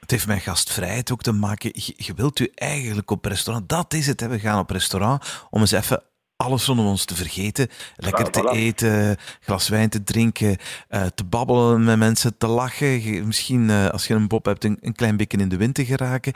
het 0.00 0.10
heeft 0.10 0.26
met 0.26 0.42
gastvrijheid 0.42 1.12
ook 1.12 1.22
te 1.22 1.32
maken. 1.32 1.70
Je, 1.72 1.94
je 1.96 2.14
wilt 2.14 2.38
u 2.40 2.50
eigenlijk 2.54 3.10
op 3.10 3.24
restaurant, 3.24 3.68
dat 3.68 3.92
is 3.92 4.06
het, 4.06 4.20
hè. 4.20 4.28
we 4.28 4.38
gaan 4.38 4.58
op 4.58 4.70
restaurant 4.70 5.46
om 5.50 5.60
eens 5.60 5.72
even 5.72 6.02
alles 6.44 6.66
rondom 6.66 6.86
ons 6.86 7.04
te 7.04 7.14
vergeten. 7.14 7.68
Lekker 7.96 8.30
te 8.30 8.50
eten, 8.50 9.16
glas 9.40 9.68
wijn 9.68 9.88
te 9.88 10.04
drinken, 10.04 10.56
uh, 10.90 11.06
te 11.06 11.24
babbelen 11.24 11.84
met 11.84 11.98
mensen, 11.98 12.38
te 12.38 12.46
lachen. 12.46 13.26
Misschien, 13.26 13.68
uh, 13.68 13.88
als 13.88 14.06
je 14.06 14.14
een 14.14 14.28
bob 14.28 14.44
hebt, 14.44 14.64
een, 14.64 14.78
een, 14.80 14.92
klein 14.92 15.16
beetje 15.16 15.38
in 15.38 15.48
de 15.48 15.56
wind 15.56 15.74
te 15.74 15.84
geraken. 15.84 16.32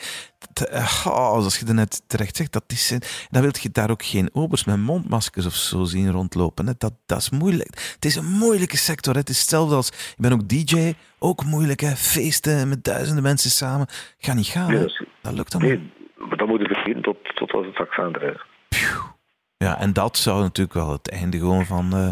Te, 0.53 0.71
uh, 0.73 1.07
oh, 1.07 1.39
zoals 1.39 1.59
je 1.59 1.67
er 1.67 1.75
net 1.75 2.03
terecht 2.07 2.37
zegt, 2.37 2.53
dat 2.53 2.65
is, 2.67 2.99
dan 3.31 3.43
wil 3.43 3.51
je 3.61 3.71
daar 3.71 3.91
ook 3.91 4.05
geen 4.05 4.31
obers 4.33 4.65
met 4.65 4.79
mondmaskers 4.79 5.47
of 5.47 5.55
zo 5.55 5.85
zien 5.85 6.11
rondlopen. 6.11 6.77
Dat, 6.79 6.93
dat 7.07 7.19
is 7.19 7.31
moeilijk. 7.31 7.93
Het 7.95 8.05
is 8.05 8.17
een 8.17 8.31
moeilijke 8.39 8.77
sector. 8.77 9.15
Het 9.15 9.29
is 9.29 9.41
hetzelfde 9.41 9.75
als, 9.75 9.89
ik 9.89 10.17
ben 10.19 10.33
ook 10.33 10.49
DJ, 10.49 10.95
ook 11.19 11.45
moeilijk. 11.45 11.81
Hè. 11.81 11.97
Feesten 11.97 12.69
met 12.69 12.85
duizenden 12.85 13.23
mensen 13.23 13.51
samen. 13.51 13.87
Ga 14.19 14.35
niet 14.35 14.47
gaan. 14.47 14.89
dat, 15.23 15.33
lukt 15.33 15.53
dan 15.53 15.61
nee, 15.61 15.91
maar 16.17 16.37
dan 16.37 16.49
moet 16.49 16.61
je 16.61 16.67
vergeten 16.67 17.03
tot, 17.03 17.17
tot 17.35 17.53
als 17.53 17.67
het 17.67 17.77
vaccin 17.77 18.15
er 18.15 18.35
is. 18.35 18.47
Ja, 19.59 19.79
en 19.79 19.93
dat 19.93 20.17
zou 20.17 20.43
natuurlijk 20.43 20.77
wel 20.77 20.93
het 20.93 21.11
einde 21.11 21.39
gewoon 21.39 21.65
van, 21.65 21.91
uh, 21.95 22.09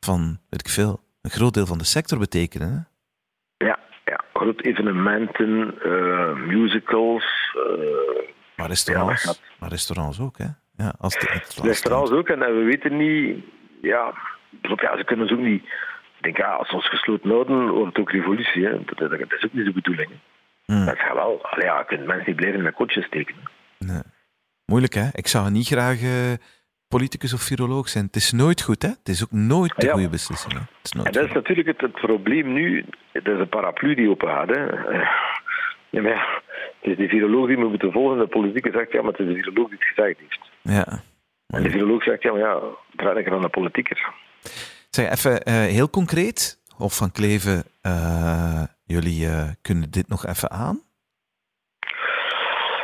van 0.00 0.38
weet 0.48 0.60
ik 0.60 0.68
veel, 0.68 1.00
een 1.22 1.30
groot 1.30 1.54
deel 1.54 1.66
van 1.66 1.78
de 1.78 1.84
sector 1.84 2.18
betekenen. 2.18 2.68
Hè? 2.68 3.66
Ja, 3.66 3.78
ja, 4.04 4.20
groot 4.32 4.60
evenementen, 4.60 5.74
uh, 5.86 6.34
musicals. 6.34 7.54
Uh, 7.54 8.28
maar 8.56 8.68
restaurants, 8.68 9.22
ja, 9.22 9.32
maar 9.58 9.68
restaurants 9.68 10.20
ook, 10.20 10.38
hè? 10.38 10.46
Ja, 10.76 10.94
als 10.98 11.14
de, 11.14 11.40
restaurants 11.62 12.10
ook, 12.10 12.28
en 12.28 12.38
we 12.38 12.62
weten 12.64 12.96
niet, 12.96 13.44
ja, 13.82 14.14
ja, 14.62 14.96
ze 14.96 15.04
kunnen 15.04 15.28
ze 15.28 15.34
ook 15.34 15.40
niet. 15.40 15.62
Ik 16.16 16.24
denk, 16.24 16.36
ja, 16.36 16.52
als 16.52 16.68
we 16.70 16.74
ons 16.74 16.88
gesloten 16.88 17.30
houden, 17.30 17.68
wordt 17.68 17.96
het 17.96 17.98
ook 17.98 18.10
revolutie. 18.10 18.64
Hè? 18.64 18.84
Dat, 18.84 18.98
dat, 18.98 19.10
dat 19.10 19.32
is 19.32 19.44
ook 19.44 19.52
niet 19.52 19.64
de 19.64 19.72
bedoeling. 19.72 20.10
Hmm. 20.64 20.86
Dat 20.86 20.98
gaat 20.98 21.14
wel. 21.14 21.44
Allee, 21.44 21.66
ja, 21.66 21.78
je 21.78 21.84
kunt 21.84 22.06
mensen 22.06 22.26
niet 22.26 22.36
blijven 22.36 22.62
met 22.62 22.74
kotjes 22.74 23.04
steken. 23.04 23.34
Nee. 23.78 24.02
Moeilijk, 24.66 24.94
hè? 24.94 25.08
Ik 25.12 25.26
zou 25.26 25.50
niet 25.50 25.66
graag 25.66 26.00
politicus 26.88 27.32
of 27.32 27.40
viroloog 27.40 27.88
zijn. 27.88 28.04
Het 28.04 28.16
is 28.16 28.32
nooit 28.32 28.62
goed, 28.62 28.82
hè? 28.82 28.88
Het 28.88 29.08
is 29.08 29.24
ook 29.24 29.32
nooit 29.32 29.72
de 29.76 29.88
goede 29.88 30.08
beslissing. 30.08 30.52
Hè? 30.52 30.58
Het 30.58 30.68
is 30.82 30.92
nooit 30.92 31.06
en 31.06 31.12
dat 31.12 31.24
is 31.24 31.32
natuurlijk 31.32 31.66
het, 31.66 31.80
het, 31.80 31.92
probleem 31.92 32.52
nu. 32.52 32.84
Dat 33.12 33.26
is 33.26 33.38
een 33.38 33.48
paraplu 33.48 33.94
die 33.94 34.10
open 34.10 34.28
gaat. 34.28 34.48
Hè. 34.48 34.62
Ja, 35.90 36.02
maar 36.02 36.12
ja, 36.12 36.42
het 36.80 36.90
is 36.90 36.96
de 36.96 37.08
viroloog 37.08 37.46
die 37.46 37.58
me 37.58 37.68
moeten 37.68 37.92
volgen. 37.92 38.18
De 38.18 38.26
politieke 38.26 38.70
zegt, 38.70 38.92
ja, 38.92 39.02
maar 39.02 39.12
het 39.12 39.20
is 39.20 39.26
de 39.26 39.34
viroloog 39.34 39.68
die 39.68 39.78
het 39.78 39.88
gezegd 39.88 40.18
heeft. 40.18 40.50
Ja. 40.62 41.02
En 41.46 41.62
de 41.62 41.70
viroloog 41.70 42.02
zegt, 42.02 42.22
ja, 42.22 42.32
maar 42.32 42.40
ja, 42.40 42.60
draai 42.96 43.18
ik 43.18 43.30
aan 43.30 43.40
de 43.40 43.48
politieker. 43.48 44.12
Zeg, 44.90 45.10
even 45.10 45.48
uh, 45.48 45.54
heel 45.54 45.90
concreet. 45.90 46.58
Of 46.78 46.96
van 46.96 47.12
Kleven, 47.12 47.64
uh, 47.82 48.62
jullie 48.84 49.26
uh, 49.26 49.48
kunnen 49.62 49.90
dit 49.90 50.08
nog 50.08 50.26
even 50.26 50.50
aan? 50.50 50.80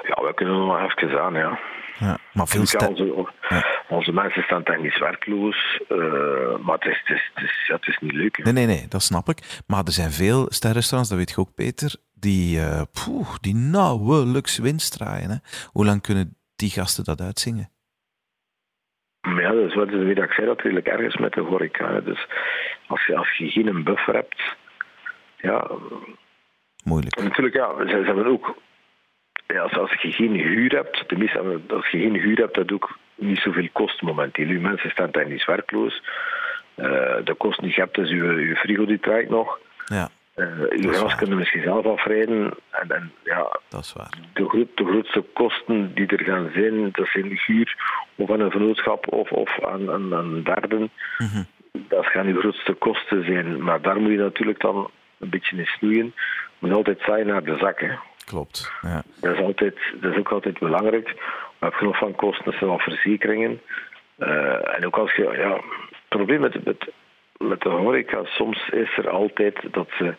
Ja, 0.03 0.23
we 0.25 0.33
kunnen 0.35 0.55
nog 0.55 0.93
even 0.93 1.23
aan, 1.23 1.35
ja. 1.35 1.59
Ja, 1.99 2.19
maar 2.33 2.47
veel 2.47 2.61
onze, 2.61 3.27
ja. 3.49 3.65
onze, 3.89 4.13
mensen 4.13 4.43
staan 4.43 4.63
technisch 4.63 4.99
werkloos, 4.99 5.81
uh, 5.89 6.57
maar 6.59 6.79
het 6.79 6.85
is, 6.85 7.03
het, 7.05 7.17
is, 7.17 7.31
het, 7.35 7.45
is, 7.45 7.67
ja, 7.67 7.75
het 7.75 7.87
is 7.87 7.99
niet 7.99 8.13
leuk. 8.13 8.37
Hè. 8.37 8.43
Nee, 8.43 8.53
nee, 8.53 8.67
nee, 8.67 8.89
dat 8.89 9.03
snap 9.03 9.29
ik. 9.29 9.63
Maar 9.67 9.85
er 9.85 9.93
zijn 9.93 10.11
veel 10.11 10.47
sterrestaurants, 10.49 11.09
dat 11.09 11.19
weet 11.19 11.31
je 11.31 11.37
ook, 11.37 11.55
Peter, 11.55 11.97
die, 12.15 12.59
uh, 12.59 12.83
poeh, 12.93 13.35
die 13.41 13.55
nauwelijks 13.55 14.59
winst 14.59 14.93
draaien. 14.99 15.31
Hè. 15.31 15.37
Hoe 15.73 15.85
lang 15.85 16.03
kunnen 16.03 16.37
die 16.57 16.71
gasten 16.71 17.05
dat 17.05 17.21
uitzingen? 17.21 17.69
Ja, 19.21 19.53
dat 19.53 19.65
is 19.69 19.75
wat 19.75 19.89
ik 19.89 20.33
zei, 20.33 20.47
dat 20.47 20.61
redelijk 20.61 20.87
ergens 20.87 21.17
met 21.17 21.33
de 21.33 21.41
horeca. 21.41 22.01
Dus 22.01 22.27
als 22.87 23.07
je, 23.07 23.17
als 23.17 23.37
je 23.37 23.51
geen 23.51 23.85
buffer 23.85 24.15
hebt, 24.15 24.57
ja... 25.37 25.71
Moeilijk. 26.85 27.23
Natuurlijk, 27.23 27.55
ja, 27.55 27.69
ze, 27.79 27.89
ze 27.89 28.05
hebben 28.05 28.27
ook 28.27 28.57
ja, 29.47 29.61
als, 29.61 29.79
als 29.79 29.93
je 30.03 30.13
geen 30.13 30.35
huur 30.35 30.71
hebt, 30.75 31.09
tenminste 31.09 31.61
als 31.69 31.89
je 31.89 31.99
geen 31.99 32.15
huur 32.15 32.39
hebt, 32.39 32.55
dat 32.55 32.73
ook 32.73 32.99
niet 33.15 33.39
zoveel 33.39 33.69
kost 33.73 34.03
momenteel. 34.03 34.47
Uw 34.47 34.61
mensen 34.61 34.91
staan 34.91 35.11
technisch 35.11 35.45
werkloos. 35.45 36.03
Uh, 36.77 36.87
de 37.25 37.35
kosten 37.39 37.65
die 37.65 37.73
je 37.75 37.81
hebt, 37.81 37.99
is 37.99 38.11
uw, 38.11 38.25
uw 38.25 38.55
frigo 38.55 38.87
die 38.87 39.01
draait 39.01 39.29
nog. 39.29 39.59
Ja. 39.85 40.09
Uh, 40.37 40.47
uw 40.71 40.93
gas 40.93 41.15
kunnen 41.15 41.39
misschien 41.39 41.63
zelf 41.63 41.87
afrijden. 41.87 42.55
En, 42.71 42.91
en, 42.91 43.13
ja, 43.25 43.59
dat 43.69 43.81
is 43.81 43.93
waar. 43.93 44.19
De, 44.33 44.49
gro 44.49 44.67
de, 44.75 44.85
grootste 44.85 45.25
kosten 45.33 45.95
die 45.95 46.07
er 46.07 46.25
gaan 46.25 46.51
zijn, 46.55 46.89
dat 46.93 47.07
zijn 47.07 47.29
de 47.29 47.43
huur 47.47 47.77
of 48.15 48.31
aan 48.31 48.41
een 48.41 48.51
vennootschap 48.51 49.13
of, 49.13 49.31
of 49.31 49.65
aan, 49.65 49.91
aan, 49.91 50.15
aan 50.15 50.43
derden. 50.43 50.91
Mm 51.19 51.29
-hmm. 51.33 51.47
Dat 51.89 52.07
gaan 52.07 52.27
de 52.27 52.39
grootste 52.39 52.73
kosten 52.73 53.25
zijn. 53.25 53.63
Maar 53.63 53.83
daar 53.83 54.01
moet 54.01 54.11
je 54.11 54.19
natuurlijk 54.19 54.61
dan 54.61 54.91
een 55.19 55.31
beetje 55.31 55.57
in 55.57 55.67
snoeien. 55.67 56.15
Je 56.59 56.67
moet 56.67 56.73
altijd 56.73 57.01
zijn 57.01 57.27
naar 57.27 57.45
de 57.45 57.57
zakken. 57.57 58.01
Klopt. 58.25 58.73
Ja. 58.83 59.03
Dat, 59.21 59.35
is 59.35 59.43
altijd, 59.43 59.79
dat 60.01 60.13
is 60.13 60.19
ook 60.19 60.33
altijd 60.33 60.59
belangrijk. 60.59 61.09
We 61.09 61.71
hebben 61.71 61.79
genoeg 61.79 61.99
van 61.99 62.15
kosten, 62.15 62.53
zijn 62.53 62.71
wel 62.71 62.79
verzekeringen. 62.79 63.61
Uh, 64.19 64.77
en 64.77 64.87
ook 64.87 64.99
als 64.99 65.15
je, 65.15 65.23
ja, 65.23 65.55
het 65.91 66.09
probleem 66.09 66.41
met, 66.41 66.65
met, 66.65 66.93
met 67.37 67.61
de 67.61 67.69
horeca, 67.69 68.25
soms 68.25 68.69
is 68.69 68.97
er 68.97 69.09
altijd 69.09 69.73
dat 69.73 69.89
ze 69.99 70.15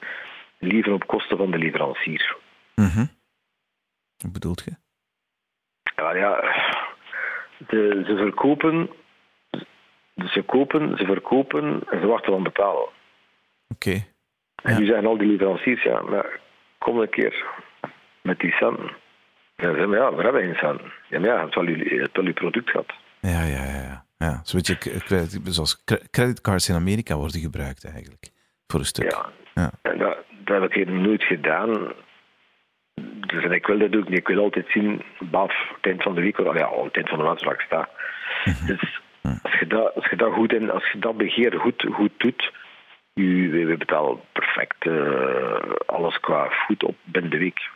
liever 0.59 0.93
op 0.93 1.07
kosten 1.07 1.37
van 1.37 1.51
de 1.51 1.57
leverancier. 1.57 2.37
Mm 2.75 2.87
-hmm. 2.89 3.09
Wat 4.17 4.31
bedoelt 4.33 4.63
je? 4.65 4.71
Ja, 5.95 6.15
ja 6.15 6.39
de, 7.57 8.03
ze 8.07 8.15
verkopen, 8.17 8.89
dus 10.15 10.33
ze 10.33 10.41
kopen, 10.41 10.97
ze 10.97 11.05
verkopen 11.05 11.83
en 11.89 11.99
ze 11.99 12.07
wachten 12.07 12.31
van 12.31 12.43
betalen. 12.43 12.83
Oké. 12.83 12.93
Okay. 13.89 14.07
En 14.63 14.71
Ja. 14.73 14.79
nu 14.79 14.85
zeggen 14.85 15.05
al 15.05 15.17
die 15.17 15.27
leveranciers, 15.27 15.83
ja, 15.83 16.01
maar 16.01 16.39
kom 16.77 16.99
een 16.99 17.09
keer 17.09 17.45
met 18.25 18.39
die 18.39 18.51
centen. 18.51 18.91
En 19.55 19.89
ja, 19.89 20.15
we 20.15 20.23
hebben 20.23 20.41
geen 20.41 20.55
centen. 20.55 20.91
Ja, 21.09 21.19
maar 21.19 21.29
ja, 21.29 21.35
je 21.35 21.41
hebt 21.41 21.55
wel 21.55 21.67
je, 21.67 21.77
je, 21.77 21.99
hebt 21.99 22.15
wel 22.15 22.25
je 22.25 22.33
product 22.33 22.69
gehad. 22.69 22.93
Ja, 23.19 23.41
ja, 23.41 23.63
ja. 23.63 23.81
ja. 23.81 24.05
ja. 24.17 24.39
Zoals, 24.43 24.67
je, 24.67 24.77
credit, 24.77 25.39
zoals 25.43 25.83
creditcards 26.11 26.69
in 26.69 26.75
Amerika 26.75 27.15
worden 27.15 27.39
gebruikt 27.39 27.85
eigenlijk, 27.85 28.29
voor 28.67 28.79
een 28.79 28.85
stuk. 28.85 29.11
Ja, 29.11 29.29
ja. 29.53 29.71
en 29.81 29.97
dat, 29.97 30.17
dat 30.43 30.61
heb 30.61 30.73
ik 30.73 30.89
nooit 30.89 31.23
gedaan. 31.23 31.93
Dus 33.27 33.43
en 33.43 33.51
ik 33.51 33.67
wil 33.67 33.79
dat 33.79 33.95
ook 33.95 34.09
niet. 34.09 34.17
Ik 34.17 34.27
wil 34.27 34.43
altijd 34.43 34.65
zien, 34.69 35.01
baf, 35.19 35.53
het 35.75 35.85
eind 35.85 36.03
van 36.03 36.15
de 36.15 36.21
week, 36.21 36.39
of 36.39 36.57
ja, 36.57 36.65
aan 36.65 36.83
het 36.83 36.95
eind 36.95 37.09
van 37.09 37.17
de 37.17 37.23
maand 37.23 37.41
waar 37.41 37.53
ik 37.53 37.65
sta. 37.65 37.89
Dus 38.65 39.01
als 39.43 39.59
je 39.59 39.67
dat, 39.67 39.95
als 39.95 40.09
je 40.09 40.15
dat 40.15 40.33
goed 40.33 40.53
en 40.53 40.69
als 40.69 40.91
je 40.91 40.99
dat 40.99 41.17
beheer 41.17 41.59
goed, 41.59 41.87
goed 41.91 42.11
doet, 42.17 42.51
u, 43.13 43.51
we, 43.51 43.65
we 43.65 43.77
betalen 43.77 44.19
perfect 44.31 44.85
uh, 44.85 45.55
alles 45.85 46.19
qua 46.19 46.47
voet 46.49 46.83
op 46.83 46.95
binnen 47.03 47.31
de 47.31 47.37
week. 47.37 47.69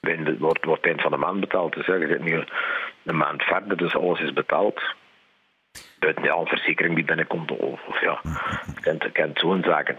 De, 0.00 0.36
wordt, 0.38 0.64
wordt 0.64 0.86
eind 0.86 1.00
van 1.00 1.10
de 1.10 1.16
maand 1.16 1.40
betaald. 1.40 1.74
Dus 1.74 1.86
ja, 1.86 1.94
je 1.94 2.06
zit 2.06 2.22
nu 2.22 2.44
een 3.04 3.16
maand 3.16 3.42
verder, 3.42 3.76
dus 3.76 3.96
alles 3.96 4.20
is 4.20 4.32
betaald. 4.32 4.80
Buiten 5.98 6.24
ja, 6.24 6.34
een 6.34 6.46
verzekering 6.46 6.94
die 6.94 7.04
binnenkomt, 7.04 7.50
of, 7.50 7.80
of 7.88 8.00
ja, 8.00 8.20
kent, 8.80 9.12
kent 9.12 9.38
zo'n 9.38 9.62
zaken. 9.62 9.98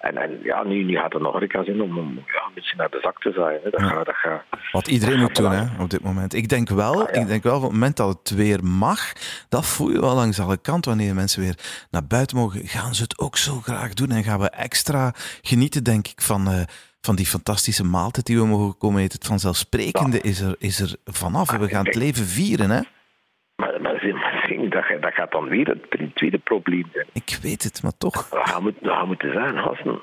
En, 0.00 0.16
en 0.16 0.40
ja, 0.42 0.62
nu, 0.62 0.82
nu 0.82 0.96
gaat 0.96 1.14
er 1.14 1.20
nog 1.20 1.40
een 1.40 1.64
zin 1.64 1.82
om, 1.82 1.98
om 1.98 2.14
ja, 2.26 2.42
een 2.46 2.54
beetje 2.54 2.76
naar 2.76 2.90
de 2.90 2.98
zak 3.02 3.20
te 3.20 3.32
zaaien. 3.32 3.60
Hè. 3.64 3.70
Dat 3.70 3.80
Ja. 3.80 3.86
gaat, 3.86 4.06
dat 4.06 4.14
gaat, 4.14 4.42
Wat 4.72 4.88
iedereen 4.88 5.18
moet 5.18 5.36
doen 5.36 5.50
hè, 5.50 5.82
op 5.82 5.90
dit 5.90 6.02
moment. 6.02 6.34
Ik 6.34 6.48
denk 6.48 6.68
wel, 6.68 7.06
Ah, 7.06 7.14
ja. 7.14 7.20
ik 7.20 7.26
denk 7.26 7.42
wel, 7.42 7.56
op 7.56 7.62
het 7.62 7.72
moment 7.72 7.96
dat 7.96 8.18
het 8.18 8.30
weer 8.30 8.64
mag, 8.64 9.12
dat 9.48 9.66
voel 9.66 9.90
je 9.90 10.00
wel 10.00 10.14
langs 10.14 10.40
alle 10.40 10.56
kanten. 10.60 10.90
Wanneer 10.96 11.14
mensen 11.14 11.42
weer 11.42 11.86
naar 11.90 12.06
buiten 12.06 12.36
mogen, 12.36 12.66
gaan 12.66 12.94
ze 12.94 13.02
het 13.02 13.18
ook 13.18 13.36
zo 13.36 13.60
graag 13.60 13.94
doen. 13.94 14.10
En 14.10 14.24
gaan 14.24 14.40
we 14.40 14.50
extra 14.50 15.12
genieten, 15.42 15.84
denk 15.84 16.06
ik, 16.06 16.20
van, 16.20 16.48
eh, 16.48 16.62
van 17.00 17.16
die 17.16 17.26
fantastische 17.26 17.84
maaltijd 17.84 18.26
die 18.26 18.36
we 18.38 18.46
mogen 18.46 18.78
komen 18.78 19.02
eten. 19.02 19.18
Het 19.18 19.26
vanzelfsprekende 19.26 20.20
is, 20.20 20.40
er, 20.40 20.54
is 20.58 20.80
er 20.80 20.96
vanaf. 21.04 21.50
We 21.56 21.68
gaan 21.68 21.84
het 21.84 21.94
leven 21.94 22.24
vieren, 22.26 22.70
hè. 22.70 22.80
maar, 23.56 23.80
maar, 23.80 23.92
dat, 24.70 24.84
gaat- 24.84 25.02
dat 25.02 25.12
gaat 25.14 25.32
dan 25.32 25.48
weer 25.48 25.66
het 25.66 26.14
tweede 26.14 26.38
probleem 26.38 26.86
zijn. 26.92 27.06
Ik 27.12 27.38
weet 27.42 27.62
het, 27.62 27.82
maar 27.82 27.96
toch. 27.98 28.28
Gaan 28.30 28.62
moeten, 28.62 28.82
we 28.82 28.88
gaan 28.88 29.06
moeten 29.06 29.32
zijn, 29.32 29.58
gasten. 29.58 30.00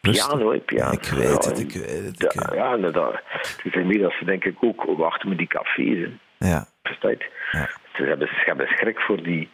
Piano, 0.00 0.50
hè, 0.52 0.58
piano. 0.58 0.92
Ik 0.92 1.04
weet 1.04 1.44
het, 1.44 1.58
ik 1.58 1.72
weet 1.72 2.04
het. 2.04 2.22
ik- 2.24 2.32
Ja, 2.32 2.54
ja 2.54 2.74
inderdaad. 2.74 3.20
Het 3.62 3.74
is 3.74 3.84
meer 3.84 3.98
dat 3.98 4.12
ze 4.18 4.24
denk 4.24 4.44
ik 4.44 4.56
ook 4.60 4.84
wachten 4.96 5.28
met 5.28 5.38
die 5.38 5.46
cafés. 5.46 6.08
Hè. 6.38 6.48
ja. 6.48 6.66
Versta 6.82 7.08
je? 7.08 7.30
Ja. 7.52 7.68
Ze 7.96 8.02
hebben, 8.02 8.28
ze 8.28 8.42
hebben 8.44 8.66
schrik 8.68 9.00
voor 9.00 9.22
die... 9.22 9.48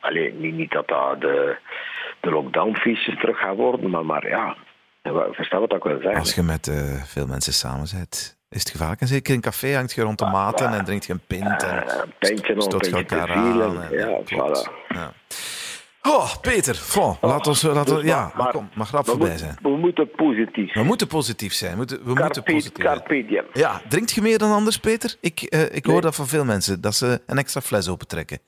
Allee, 0.00 0.32
niet, 0.34 0.54
niet 0.54 0.70
dat 0.70 0.88
dat 0.88 1.20
de, 1.20 1.56
de 2.20 2.30
lockdownfeestjes 2.30 3.18
terug 3.20 3.38
gaan 3.38 3.54
worden, 3.56 3.90
maar, 3.90 4.04
maar 4.06 4.28
ja... 4.28 4.56
Versta 5.02 5.58
wat 5.60 5.72
ik 5.72 5.82
wil 5.82 5.98
zeggen? 6.00 6.18
Als 6.20 6.34
je 6.34 6.42
met 6.42 6.68
eh, 6.68 7.02
veel 7.04 7.26
mensen 7.26 7.52
samen 7.52 7.86
bent, 7.94 8.36
is 8.48 8.60
het 8.60 8.70
gevaarlijk. 8.70 9.00
En 9.00 9.06
zeker 9.06 9.28
in 9.28 9.34
een 9.36 9.40
café 9.42 9.74
hangt 9.74 9.92
je 9.92 10.02
rond 10.02 10.18
de 10.18 10.24
maten 10.24 10.68
en 10.72 10.84
drinkt 10.84 11.06
je 11.06 11.12
een 11.12 11.22
pint. 11.26 11.62
En 11.62 11.86
Eh, 11.86 11.94
een 12.02 12.12
pintje 12.18 12.54
nog, 12.54 12.66
een 12.72 12.92
elkaar 12.94 13.30
aan. 13.30 13.82
en- 13.82 13.98
Ja, 13.98 14.20
klopt. 14.24 14.68
voilà. 14.68 14.72
Ja. 14.88 15.12
Oh, 16.02 16.34
Peter, 16.40 16.82
bon, 16.94 17.16
laat 17.20 17.46
ons, 17.46 17.62
laat 17.62 17.90
ons, 17.90 18.00
Dus 18.00 18.10
ja, 18.10 18.32
maar- 18.36 18.52
kom, 18.52 18.68
mag 18.74 18.90
rap 18.90 19.06
voorbij 19.06 19.36
zijn. 19.38 19.58
We 19.62 19.68
moeten 19.76 20.10
positief. 20.10 20.74
We 20.74 20.82
moeten 20.82 21.06
positief 21.06 21.52
zijn. 21.52 21.70
We 21.70 21.76
moeten, 21.76 22.04
we 22.04 22.14
moeten 22.14 22.42
positief 22.42 22.82
zijn. 22.84 22.96
carpe 22.96 23.24
diem. 23.26 23.44
Ja, 23.52 23.80
drinkt 23.88 24.10
je 24.12 24.22
meer 24.22 24.38
dan 24.38 24.52
anders, 24.52 24.78
Peter? 24.78 25.16
Ik, 25.20 25.40
eh, 25.40 25.74
ik 25.74 25.86
hoor 25.86 26.00
dat 26.00 26.14
van 26.14 26.26
veel 26.26 26.44
mensen, 26.44 26.80
dat 26.80 26.94
ze 26.94 27.20
een 27.26 27.38
extra 27.38 27.60
fles 27.60 27.88
opentrekken. 27.88 28.38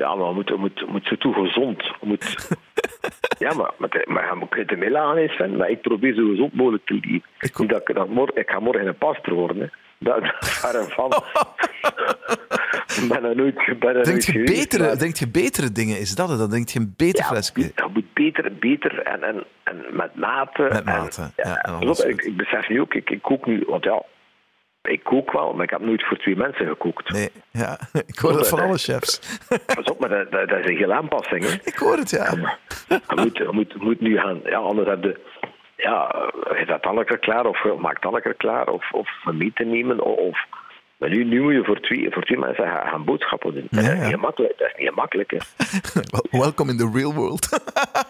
Ja, 0.00 0.14
maar 0.14 0.28
we 0.28 0.34
moeten, 0.34 0.60
we 0.60 0.86
moeten 0.90 1.18
toe 1.18 1.34
gezond. 1.34 1.82
We 2.00 2.06
moeten... 2.06 2.28
ja, 3.44 3.54
maar, 3.54 3.70
maar, 3.78 4.04
maar 4.06 4.36
je 4.38 4.64
kunt 4.64 4.78
mee 4.78 4.90
lachen, 4.90 5.22
hè, 5.22 5.28
Sven, 5.28 5.56
maar 5.56 5.70
ik 5.70 5.80
probeer 5.80 6.14
zo 6.14 6.28
gezond 6.28 6.54
mogelijk 6.54 6.86
te 6.86 6.94
leven. 6.94 7.22
Ik 7.40 7.58
Niet 7.58 7.68
dat 7.68 7.88
ik, 7.88 7.94
dat 7.94 8.08
morgen, 8.08 8.36
ik 8.36 8.50
ga 8.50 8.60
morgen 8.60 8.86
een 8.86 8.98
pastor 8.98 9.34
worden. 9.34 9.56
Hè. 9.60 9.66
Dat, 9.98 10.22
dat 10.22 10.34
is 10.40 10.48
ver 10.58 10.74
en 10.80 10.88
van. 10.88 11.12
Ik 13.02 13.08
ben 13.12 13.24
er 13.24 13.36
nooit, 13.36 13.78
ben 13.78 13.96
er 13.96 14.02
Drinkt 14.02 14.24
je, 14.24 14.42
betere, 14.44 14.84
maar- 14.84 14.96
drinkt 14.98 15.18
je 15.18 15.28
betere 15.28 15.72
dingen? 15.72 15.98
Is 16.00 16.14
dat 16.14 16.28
het? 16.28 16.38
Dan 16.38 16.48
drinkt 16.50 16.70
je 16.72 16.78
een 16.78 16.94
beter 16.96 17.24
Ja, 17.24 17.30
flesje. 17.30 17.52
je 17.60 17.72
moet 17.92 18.12
beter, 18.14 18.52
beter 18.54 18.98
en, 19.02 19.22
en, 19.22 19.44
en 19.64 19.84
met 19.90 20.14
mate. 20.14 20.62
Met 20.62 20.72
en- 20.72 20.84
mate, 20.84 21.30
ja, 21.36 21.56
en 21.62 21.72
alles 21.74 21.98
op, 22.00 22.04
goed. 22.04 22.14
ik, 22.14 22.22
ik 22.22 22.36
besef 22.36 22.68
nu 22.68 22.80
ook, 22.80 22.94
ik, 22.94 23.10
ik 23.10 23.22
kook 23.22 23.46
nu, 23.46 23.64
want 23.66 23.84
ja, 23.84 24.02
ik 24.82 25.02
kook 25.04 25.32
wel, 25.32 25.52
maar 25.52 25.64
ik 25.64 25.70
heb 25.70 25.80
nooit 25.80 26.06
voor 26.06 26.16
twee 26.18 26.36
mensen 26.36 26.66
gekookt. 26.66 27.10
Nee, 27.10 27.28
ja, 27.50 27.78
ik 28.12 28.18
hoor 28.18 28.32
dat 28.32 28.48
van 28.48 28.60
alle 28.60 28.78
chefs. 28.78 29.38
Pas 29.74 29.84
op, 29.84 29.98
maar 30.00 30.08
dat, 30.08 30.30
dat, 30.30 30.48
dat 30.48 30.58
is 30.58 30.64
een 30.66 30.76
hele 30.76 30.94
aanpassing. 30.94 31.44
Hè. 31.44 31.52
Ik 31.64 31.74
hoor 31.76 31.96
het, 31.96 32.10
ja. 32.10 32.30
Je 32.88 33.00
moet, 33.14 33.36
je 33.36 33.48
moet, 33.50 33.72
je 33.72 33.78
moet 33.80 34.00
nu 34.00 34.18
gaan, 34.18 34.40
ja, 34.44 34.58
anders 34.58 34.88
heb 34.88 35.02
je, 35.02 35.20
ja, 35.76 36.30
je 36.58 36.64
zet 36.66 36.82
Anneke 36.86 37.18
klaar 37.18 37.46
of 37.46 37.64
maakt 37.78 38.04
Anneke 38.06 38.34
klaar 38.34 38.68
of, 38.68 38.92
of 38.92 39.08
te 39.54 39.64
nemen 39.64 40.00
of, 40.00 40.38
maar 40.96 41.08
nu, 41.08 41.24
nu 41.24 41.40
moet 41.42 41.52
je 41.52 41.64
voor 41.64 41.80
twee, 41.80 42.06
voor 42.10 42.22
twee 42.22 42.38
mensen 42.38 42.64
gaan, 42.64 42.88
gaan 42.88 43.04
boodschappen 43.04 43.54
doen. 43.54 43.66
Dat 43.70 43.84
Ja, 43.84 43.90
is 43.90 43.96
ja. 43.98 44.02
niet 44.04 44.14
gemakkelijk. 44.14 44.58
Dat 44.58 44.68
is 44.68 44.74
niet. 45.72 46.10
Wel- 46.30 46.40
Welcome 46.40 46.70
in 46.70 46.76
the 46.78 46.90
real 46.94 47.14
world. 47.14 47.48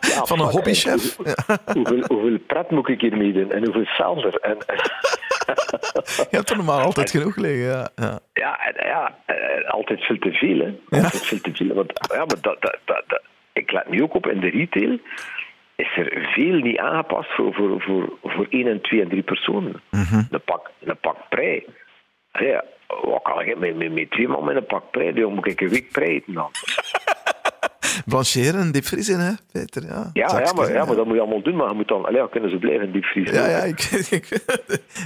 Ja, 0.01 0.25
Van 0.25 0.41
een 0.41 0.47
hobbychef. 0.47 1.17
Hoeveel, 1.75 2.05
hoeveel 2.09 2.39
pret 2.47 2.71
moet 2.71 2.89
ik 2.89 3.01
hier 3.01 3.17
meedoen 3.17 3.51
en 3.53 3.65
hoeveel 3.65 3.87
zelder? 3.97 4.35
En, 4.35 4.57
en, 4.67 4.77
Je 6.31 6.37
hebt 6.37 6.51
er 6.51 6.57
normaal 6.57 6.81
altijd 6.81 7.11
genoeg 7.11 7.37
liggen, 7.37 7.65
ja. 7.65 7.89
ja. 7.97 8.19
ja, 8.33 8.59
ja, 8.77 9.15
altijd 9.69 10.05
veel 10.05 10.19
te 10.19 10.33
veel. 10.33 10.59
Hè. 10.59 11.03
Altijd 11.03 11.27
veel 11.27 11.41
te 11.41 11.51
veel. 11.55 11.75
Want, 11.75 11.93
ja, 12.13 12.17
maar 12.17 12.27
dat, 12.27 12.43
dat, 12.43 12.79
dat, 12.85 13.03
dat- 13.07 13.23
ik 13.53 13.73
let 13.73 13.89
nu 13.89 14.03
ook 14.03 14.15
op 14.15 14.27
in 14.27 14.41
de 14.41 14.49
retail. 14.51 14.99
Is 15.77 15.97
er 15.97 16.29
veel 16.35 16.55
niet 16.55 16.79
aangepast 16.79 17.31
voor, 17.35 17.55
voor, 17.55 17.81
voor, 17.83 18.13
voor 18.23 18.47
één 18.51 18.67
en 18.67 18.81
twee 18.81 19.01
en 19.03 19.09
drie 19.09 19.23
personen? 19.23 19.83
Mhm. 19.91 20.23
Een 20.31 20.43
pak, 20.45 20.71
een 20.81 20.99
pak 21.01 21.17
prei. 21.29 21.65
Ja, 22.33 22.65
wat 23.03 23.23
kan 23.23 23.41
ik 23.41 23.59
met, 23.59 23.77
met, 23.77 23.93
met 23.93 24.11
twee 24.11 24.29
man 24.29 24.45
met 24.45 24.57
een 24.57 24.67
pak 24.67 24.91
prei 24.91 25.13
doen? 25.13 25.35
Moet 25.35 25.47
ik 25.47 25.61
een 25.61 25.69
week 25.69 25.91
prei 25.93 26.11
eten 26.11 26.33
dan? 26.35 26.51
Blancheren 28.07 28.61
en 28.61 28.73
diepvriezen, 28.73 29.21
hè, 29.21 29.33
Peter? 29.53 29.83
Ja, 29.83 30.11
Ja, 30.13 30.41
ja, 30.45 30.53
maar, 30.53 30.73
ja, 30.73 30.85
maar 30.85 30.97
dat 30.97 31.05
moet 31.07 31.15
je 31.15 31.21
allemaal 31.21 31.43
doen. 31.43 31.57
Maar 31.57 31.69
je 31.69 31.75
moet 31.75 31.89
dan, 31.89 32.05
allee, 32.05 32.19
dan 32.19 32.29
kunnen 32.29 32.51
ze 32.51 32.57
blijven 32.57 32.93
diepvriezen. 32.93 33.35
Ja, 33.35 33.49
ja, 33.49 33.63
ik, 33.63 33.81
ik, 34.19 34.41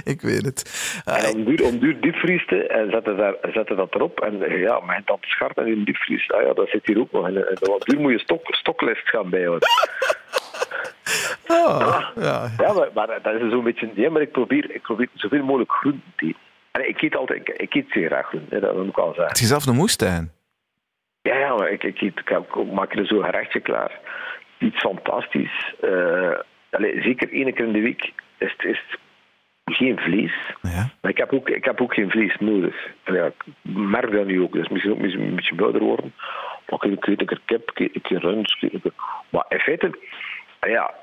ik 0.03 0.21
weet 0.21 0.45
het. 0.45 0.59
En 1.05 1.13
Ah, 1.13 1.35
om 1.35 1.43
duur, 1.45 1.63
om 1.63 1.79
duur 1.79 2.01
diepvriezen 2.01 2.69
en 2.69 2.91
zetten, 2.91 3.17
daar, 3.17 3.35
zetten 3.53 3.75
dat 3.75 3.95
erop. 3.95 4.19
En 4.19 4.43
eh, 4.43 4.61
ja, 4.61 4.79
maar 4.79 5.01
dan 5.05 5.19
te 5.19 5.27
scharp 5.27 5.57
en 5.57 5.67
in 5.67 5.83
diepvries. 5.83 6.31
Ah, 6.31 6.41
ja, 6.41 6.53
dat 6.53 6.69
zit 6.69 6.85
hier 6.85 6.99
ook 6.99 7.11
nog. 7.11 7.27
En, 7.27 7.35
en 7.35 7.57
duur 7.79 7.99
moet 7.99 8.11
je 8.11 8.19
stok, 8.19 8.41
stoklist 8.55 9.09
gaan 9.09 9.29
bijhouden. 9.29 9.67
ah, 11.47 12.01
ja. 12.15 12.51
Ja, 12.57 12.73
maar, 12.73 12.89
maar 12.93 13.19
dat 13.21 13.41
is 13.41 13.51
zo'n 13.51 13.63
beetje... 13.63 13.89
Ja, 13.95 14.09
maar 14.09 14.21
ik 14.21 14.31
probeer, 14.31 14.75
ik 14.75 14.81
probeer 14.81 15.07
zoveel 15.13 15.43
mogelijk 15.43 15.71
groenten 15.71 16.13
te 16.15 16.25
eten. 16.25 16.39
En 16.71 16.89
ik 16.89 17.01
eet 17.01 17.15
altijd... 17.15 17.39
Ik, 17.39 17.49
ik 17.57 17.73
eet 17.73 17.85
zeer 17.89 18.09
graag 18.09 18.27
groenten, 18.27 18.55
hè, 18.55 18.59
dat 18.59 18.75
moet 18.75 18.87
ik 18.87 18.95
wel 18.95 19.05
zeggen. 19.05 19.27
Het 19.27 19.39
is 19.41 19.47
zelf 19.47 19.65
een 19.65 19.75
moestuin. 19.75 20.31
Ja, 21.25 21.37
ja, 21.37 21.55
maar 21.55 21.69
ik, 21.69 21.83
ik, 21.83 22.01
eet, 22.01 22.19
ik, 22.19 22.27
heb- 22.29 22.55
ik 22.55 22.71
maak 22.71 22.95
er 22.95 23.05
zo'n 23.07 23.23
gerechtje 23.23 23.59
klaar. 23.59 23.99
Iets 24.57 24.79
fantastisch. 24.79 25.73
Eh, 25.81 26.31
allee, 26.71 27.01
zeker 27.01 27.31
één 27.31 27.53
keer 27.53 27.65
in 27.65 27.71
de 27.73 27.81
week 27.81 28.11
is 28.37 28.51
het, 28.57 28.63
is 28.63 28.81
het 28.87 28.99
geen 29.77 29.99
vlees. 29.99 30.33
Ja. 30.61 30.89
Maar 31.01 31.11
ik 31.11 31.17
heb 31.17 31.33
ook, 31.33 31.49
ik 31.49 31.65
heb 31.65 31.81
ook 31.81 31.93
geen 31.93 32.09
vlees 32.11 32.35
nodig. 32.39 32.87
En 33.03 33.13
ja, 33.13 33.25
ik 33.25 33.43
merk 33.63 34.11
dat 34.11 34.25
nu 34.25 34.41
ook. 34.41 34.53
Dus 34.53 34.67
misschien 34.67 34.91
ook 34.93 35.01
een 35.01 35.35
beetje 35.35 35.61
ouder 35.63 35.81
worden. 35.81 36.13
Maar 36.69 36.85
ik 36.85 37.07
eet 37.07 37.19
een 37.21 37.27
keer 37.27 37.41
kip, 37.45 37.71
ik 37.75 37.95
een 37.95 38.01
keer 38.01 38.19
rund. 38.19 38.55
ik 38.59 38.83
Maar 39.29 39.45
in 39.49 39.59
feite, 39.59 39.97
ja, 40.61 40.93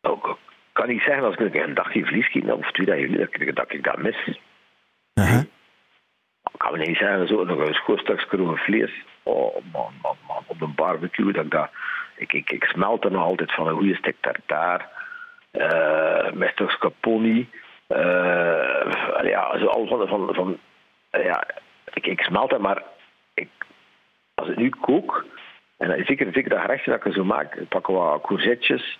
ik 0.00 0.36
kan 0.72 0.88
niet 0.88 1.02
zeggen 1.02 1.24
als 1.24 1.36
ik 1.36 1.54
een 1.54 1.74
dag 1.74 1.92
geen 1.92 2.06
vlees 2.06 2.34
eet, 2.34 2.52
of 2.52 2.70
twee 2.72 2.86
dagen 2.86 3.18
dat 3.18 3.40
ik, 3.40 3.56
dat 3.56 3.72
ik 3.72 3.84
dat 3.84 3.98
mis. 3.98 4.26
Ik 4.26 5.46
kan 6.68 6.78
me 6.78 6.86
niet 6.86 6.96
zeggen, 6.96 7.26
zo, 7.26 7.44
nog 7.44 7.58
een 7.58 8.26
kroeg 8.26 8.64
vlees 8.64 9.04
oh, 9.22 9.54
maar, 9.72 9.90
maar, 10.02 10.14
maar 10.26 10.40
op 10.46 10.60
een 10.60 10.74
barbecue. 10.74 11.32
Dat 11.32 11.44
ik, 11.44 11.50
dat, 11.50 11.70
ik, 12.16 12.32
ik, 12.32 12.50
ik 12.50 12.64
smelt 12.64 13.04
er 13.04 13.10
nog 13.10 13.22
altijd 13.22 13.54
van 13.54 13.66
een 13.66 13.76
goede 13.76 13.94
stuk 13.94 14.16
tartaar, 14.20 14.88
eh 15.50 16.32
met 16.32 16.50
stuk 16.50 16.70
scaponi. 16.70 17.48
eh, 17.86 19.22
ja, 19.22 19.58
zo 19.58 19.66
al 19.66 19.86
van, 19.86 20.08
van, 20.08 20.34
van 20.34 20.58
ja, 21.10 21.46
ik, 21.92 22.06
ik 22.06 22.20
smelt 22.20 22.50
het, 22.50 22.60
maar 22.60 22.82
ik, 23.34 23.48
als 24.34 24.48
ik 24.48 24.56
nu 24.56 24.68
kook, 24.68 25.24
en 25.76 26.04
zeker, 26.06 26.32
zeker 26.32 26.48
dat 26.50 26.60
gerechtje 26.60 26.90
dat 26.90 27.06
ik 27.06 27.12
zo 27.12 27.24
maak, 27.24 27.54
ik 27.54 27.68
pak 27.68 27.86
wat 27.86 28.22
courgettes, 28.22 28.98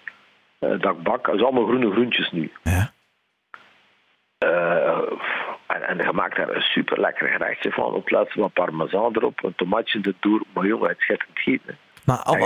eh, 0.59 0.81
dat 0.81 0.97
ik 0.97 1.03
bak, 1.03 1.27
dat 1.27 1.35
is 1.35 1.43
allemaal 1.43 1.67
groene 1.67 1.91
groentjes 1.91 2.31
nu. 2.31 2.53
Ja. 2.63 2.95
Eh, 5.87 5.91
en, 5.91 6.07
je 6.07 6.13
maakt 6.13 6.37
daar 6.37 6.49
een 6.49 6.61
super 6.61 7.01
lekker 7.01 7.29
gerechtje 7.29 7.71
van. 7.73 7.95
Op 7.95 8.05
plaats 8.05 8.35
wat 8.35 8.53
parmesan 8.53 9.17
erop, 9.17 9.45
een 9.45 9.55
tomatje 9.57 10.01
erdoor. 10.03 10.43
Maar 10.55 10.67
jongen, 10.67 10.89
het 10.89 11.01
schitterend 11.01 11.39
gegeten. 11.39 11.79
Maar 12.05 12.19
al- 12.19 12.37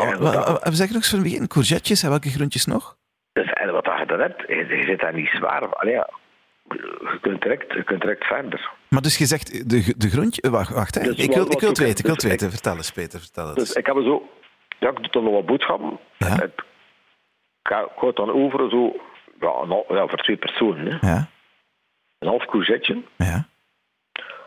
we 0.62 0.74
zeggen 0.74 0.94
nog 0.94 0.94
eens 0.94 1.08
van 1.10 1.18
het 1.18 1.28
begin, 1.28 1.46
courgettes 1.48 2.02
en 2.02 2.08
welke 2.10 2.28
groentjes 2.30 2.66
nog? 2.66 2.96
Dus 3.32 3.52
en 3.52 3.72
wat 3.72 3.84
je 3.98 4.04
dan 4.06 4.20
hebt, 4.20 4.42
je, 4.48 4.54
je 4.76 4.84
zit 4.84 5.00
daar 5.00 5.14
niet 5.14 5.28
zwaar 5.28 5.60
van. 5.60 5.72
Allee, 5.72 5.92
ja, 5.94 6.10
je, 6.68 7.18
kunt 7.20 7.42
direct, 7.42 7.72
je 7.72 7.84
kunt 7.84 8.00
direct 8.00 8.24
verder. 8.24 8.70
Maar 8.88 9.02
dus 9.02 9.18
je 9.18 9.26
zegt, 9.26 9.70
de, 9.70 9.94
de 9.96 10.08
groentje... 10.10 10.50
Wacht, 10.50 10.74
wacht 10.74 10.94
hè. 10.94 11.02
Dus 11.02 11.16
ik 11.16 11.32
wil, 11.34 11.50
ik 11.52 11.60
wil 11.60 11.68
het 11.68 11.78
weten, 11.78 11.98
ik 11.98 12.02
wil 12.04 12.12
het 12.12 12.20
dus 12.20 12.30
weten. 12.30 12.50
Vertel 12.50 12.76
eens, 12.76 12.90
Peter, 12.92 13.20
vertel 13.20 13.46
het 13.46 13.56
Dus 13.56 13.72
ik 13.72 13.86
heb 13.86 13.96
zo... 13.96 14.28
Ja, 14.78 14.88
ik 14.88 14.96
doe 14.96 15.10
dan 15.10 15.24
nog 15.24 15.32
wat 15.32 15.46
boodschappen. 15.46 15.98
Ja. 16.18 16.34
Ik, 16.34 16.42
ik 16.42 16.52
ga- 17.62 17.80
ik 17.84 17.90
houd 17.96 18.16
dan 18.16 18.30
over 18.32 18.70
zo... 18.70 18.96
Ja, 19.40 19.84
ja, 19.88 20.06
voor 20.06 20.18
twee 20.18 20.36
personen. 20.36 20.86
Hè. 21.00 21.08
Ja, 21.10 21.28
Een 22.20 22.28
half 22.28 22.44
courgette, 22.44 23.02
ja, 23.16 23.48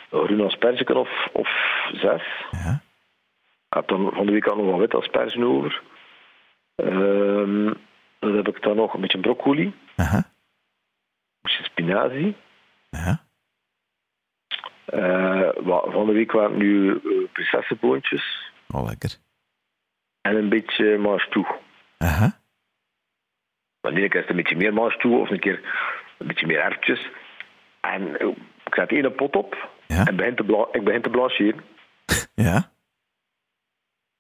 groen 0.09 0.97
of, 0.97 1.27
of 1.33 1.47
zes. 1.93 2.23
ja. 2.51 2.81
Ik 3.69 3.79
heb 3.79 3.87
dan 3.87 4.11
van 4.13 4.25
de 4.25 4.31
week 4.31 4.45
al 4.47 4.55
nog 4.55 4.65
wat 4.71 4.79
wit 4.79 4.93
asperge 4.95 5.45
over. 5.45 5.81
Ehm, 6.75 7.73
dan 8.19 8.35
heb 8.35 8.47
ik 8.47 8.61
dan 8.61 8.75
nog 8.75 8.93
een 8.93 9.01
beetje 9.01 9.19
broccoli, 9.19 9.75
Aha, 9.95 10.17
een 10.17 10.23
beetje 11.41 11.63
spinazie. 11.63 12.35
ja. 12.89 13.21
Eh, 14.85 15.49
wat- 15.61 15.91
van 15.91 16.05
de 16.05 16.11
week 16.13 16.31
waren 16.31 16.57
nu 16.57 16.99
uh, 17.03 17.27
prinsessenboontjes 17.31 18.51
Oh, 18.67 18.85
lekker. 18.85 19.15
en 20.21 20.35
een 20.35 20.49
beetje 20.49 20.97
mange 20.97 21.27
toe. 21.29 21.47
Aha, 21.97 22.39
Maar 23.81 23.91
de 23.91 23.97
ene 23.99 24.07
keer 24.09 24.15
is 24.19 24.21
het 24.21 24.29
een 24.29 24.35
beetje 24.41 24.55
meer 24.55 24.73
mange 24.73 24.97
toe 24.97 25.19
of 25.19 25.29
een 25.29 25.39
keer 25.39 25.61
een 26.17 26.27
beetje 26.27 26.47
meer 26.47 26.59
erwtjes. 26.59 27.09
En 27.91 28.19
ik 28.65 28.73
zet 28.75 28.91
één 28.91 29.15
pot 29.15 29.35
op 29.35 29.69
Ja. 29.87 30.05
en 30.05 30.15
begin 30.15 30.35
te 30.35 30.67
ik 30.71 30.83
begin 30.83 31.01
te 31.01 31.09
blancheren. 31.09 31.61
ja, 32.35 32.71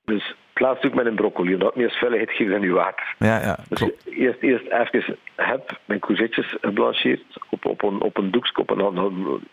Dus 0.03 0.35
het 0.53 0.61
laatste 0.61 0.81
doe 0.81 0.89
ik 0.97 1.03
met 1.03 1.05
een 1.05 1.15
broccoli, 1.15 1.53
omdat 1.53 1.67
het 1.67 1.77
meer 1.77 1.91
vulligheid 1.91 2.31
geeft 2.31 2.49
dan 2.51 2.61
uw 2.61 2.73
water. 2.73 3.15
ja, 3.19 3.41
ja, 3.41 3.59
Dus 3.69 3.89
eerst, 4.05 4.41
eerst 4.41 4.65
even 4.67 5.17
heb 5.35 5.79
mijn 5.85 5.99
courgettes 5.99 6.55
geblancheerd 6.61 7.23
op, 7.49 7.65
op, 7.65 7.83
een, 7.83 8.01
op 8.01 8.17
een 8.17 8.31
doekje, 8.31 8.55
op 8.61 8.69
een, 8.69 8.79
een, 8.79 9.47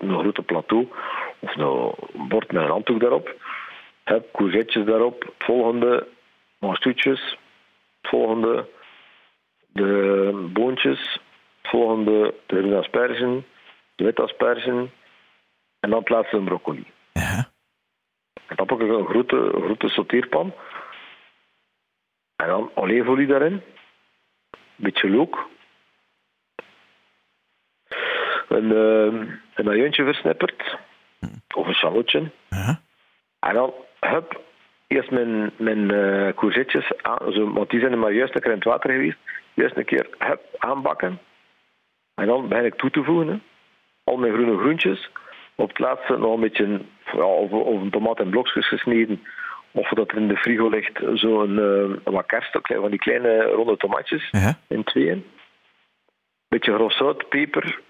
een 0.00 0.18
grote 0.18 0.42
plateau 0.42 0.88
of 1.38 1.56
een 1.56 2.28
bord 2.28 2.52
met 2.52 2.62
een 2.62 2.68
handdoek 2.70 3.00
daarop. 3.00 3.34
Heb 4.04 4.32
courgettes 4.32 4.84
daarop. 4.84 5.22
Het 5.22 5.32
volgende, 5.38 6.06
manstoetjes. 6.58 7.38
Het 8.00 8.10
volgende, 8.10 8.68
de 9.66 10.48
boontjes. 10.52 11.19
Volgende, 11.70 12.34
de 12.46 12.56
groene 12.56 12.78
aspergen. 12.78 13.46
De 13.94 14.04
witte 14.04 14.22
aspergen. 14.22 14.92
En 15.80 15.90
dan 15.90 15.98
het 15.98 16.08
laatste 16.08 16.36
een 16.36 16.44
broccoli. 16.44 16.84
Ja, 17.12 17.48
En 18.46 18.56
dan 18.56 18.66
pak 18.66 18.80
ik 18.80 18.88
een 18.90 19.06
grote, 19.06 19.36
een 19.36 19.62
grote 19.62 19.88
sauteerpan. 19.88 20.54
En 22.36 22.46
dan 22.46 22.70
olijfolie 22.74 23.26
daarin. 23.26 23.52
Een 23.52 23.62
beetje 24.76 25.10
look. 25.10 25.48
Een, 28.48 28.64
uh, 28.64 29.28
een 29.54 29.68
ajuintje 29.68 30.04
versnipperd. 30.04 30.78
Of 31.54 31.66
een 31.66 31.74
shallotje. 31.74 32.30
ja, 32.48 32.80
En 33.40 33.54
dan, 33.54 33.74
hup, 34.00 34.40
eerst 34.86 35.10
mijn, 35.10 35.52
mijn 35.56 35.90
eh 35.90 36.34
courgettes, 36.34 36.92
aan, 37.02 37.32
zo, 37.32 37.52
want 37.52 37.70
die 37.70 37.80
zijn 37.80 37.92
er 37.92 37.98
maar 37.98 38.12
juist 38.12 38.34
een 38.34 38.40
keer 38.40 38.50
in 38.50 38.56
het 38.56 38.66
water 38.66 38.90
geweest. 38.90 39.18
Juist 39.54 39.76
een 39.76 39.84
keer 39.84 40.08
hup, 40.18 40.40
aanbakken. 40.58 41.20
En 42.20 42.26
dan 42.26 42.48
begin 42.48 42.64
ik 42.64 42.74
toe 42.74 42.90
te 42.90 43.04
voegen. 43.04 43.28
hè. 43.28 43.38
Al 44.04 44.16
mijn 44.16 44.32
groene 44.32 44.58
groentjes. 44.58 45.10
Op 45.54 45.68
het 45.68 45.78
laatste 45.78 46.16
nog 46.16 46.34
een 46.34 46.40
beetje, 46.40 46.80
ja, 47.12 47.24
of, 47.24 47.50
of 47.50 47.80
een 47.80 47.90
tomaat 47.90 48.20
in 48.20 48.30
blokjes 48.30 48.68
gesneden. 48.68 49.22
Of 49.72 49.88
dat 49.88 50.10
er 50.10 50.16
in 50.16 50.28
de 50.28 50.36
frigo 50.36 50.68
ligt, 50.68 51.00
zo'n 51.14 51.58
eh 51.58 52.12
wat 52.12 52.26
kerst, 52.26 52.58
van 52.62 52.90
die 52.90 52.98
kleine 52.98 53.42
ronde 53.42 53.76
tomatjes 53.76 54.28
ja. 54.30 54.58
in 54.68 54.84
tweeën. 54.84 55.24
Beetje 56.48 56.74
grof 56.74 56.92
zout, 56.92 57.28
peper. 57.28 57.80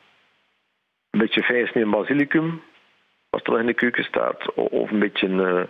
Een 1.10 1.20
beetje 1.20 1.42
fijn 1.42 1.64
gesneden 1.64 1.90
basilicum, 1.90 2.62
als 3.30 3.42
het 3.42 3.50
nog 3.50 3.58
in 3.58 3.66
de 3.66 3.74
keuken 3.74 4.04
staat. 4.04 4.54
Of 4.54 4.90
een 4.90 4.98
beetje, 4.98 5.26
eh, 5.26 5.32
een 5.32 5.68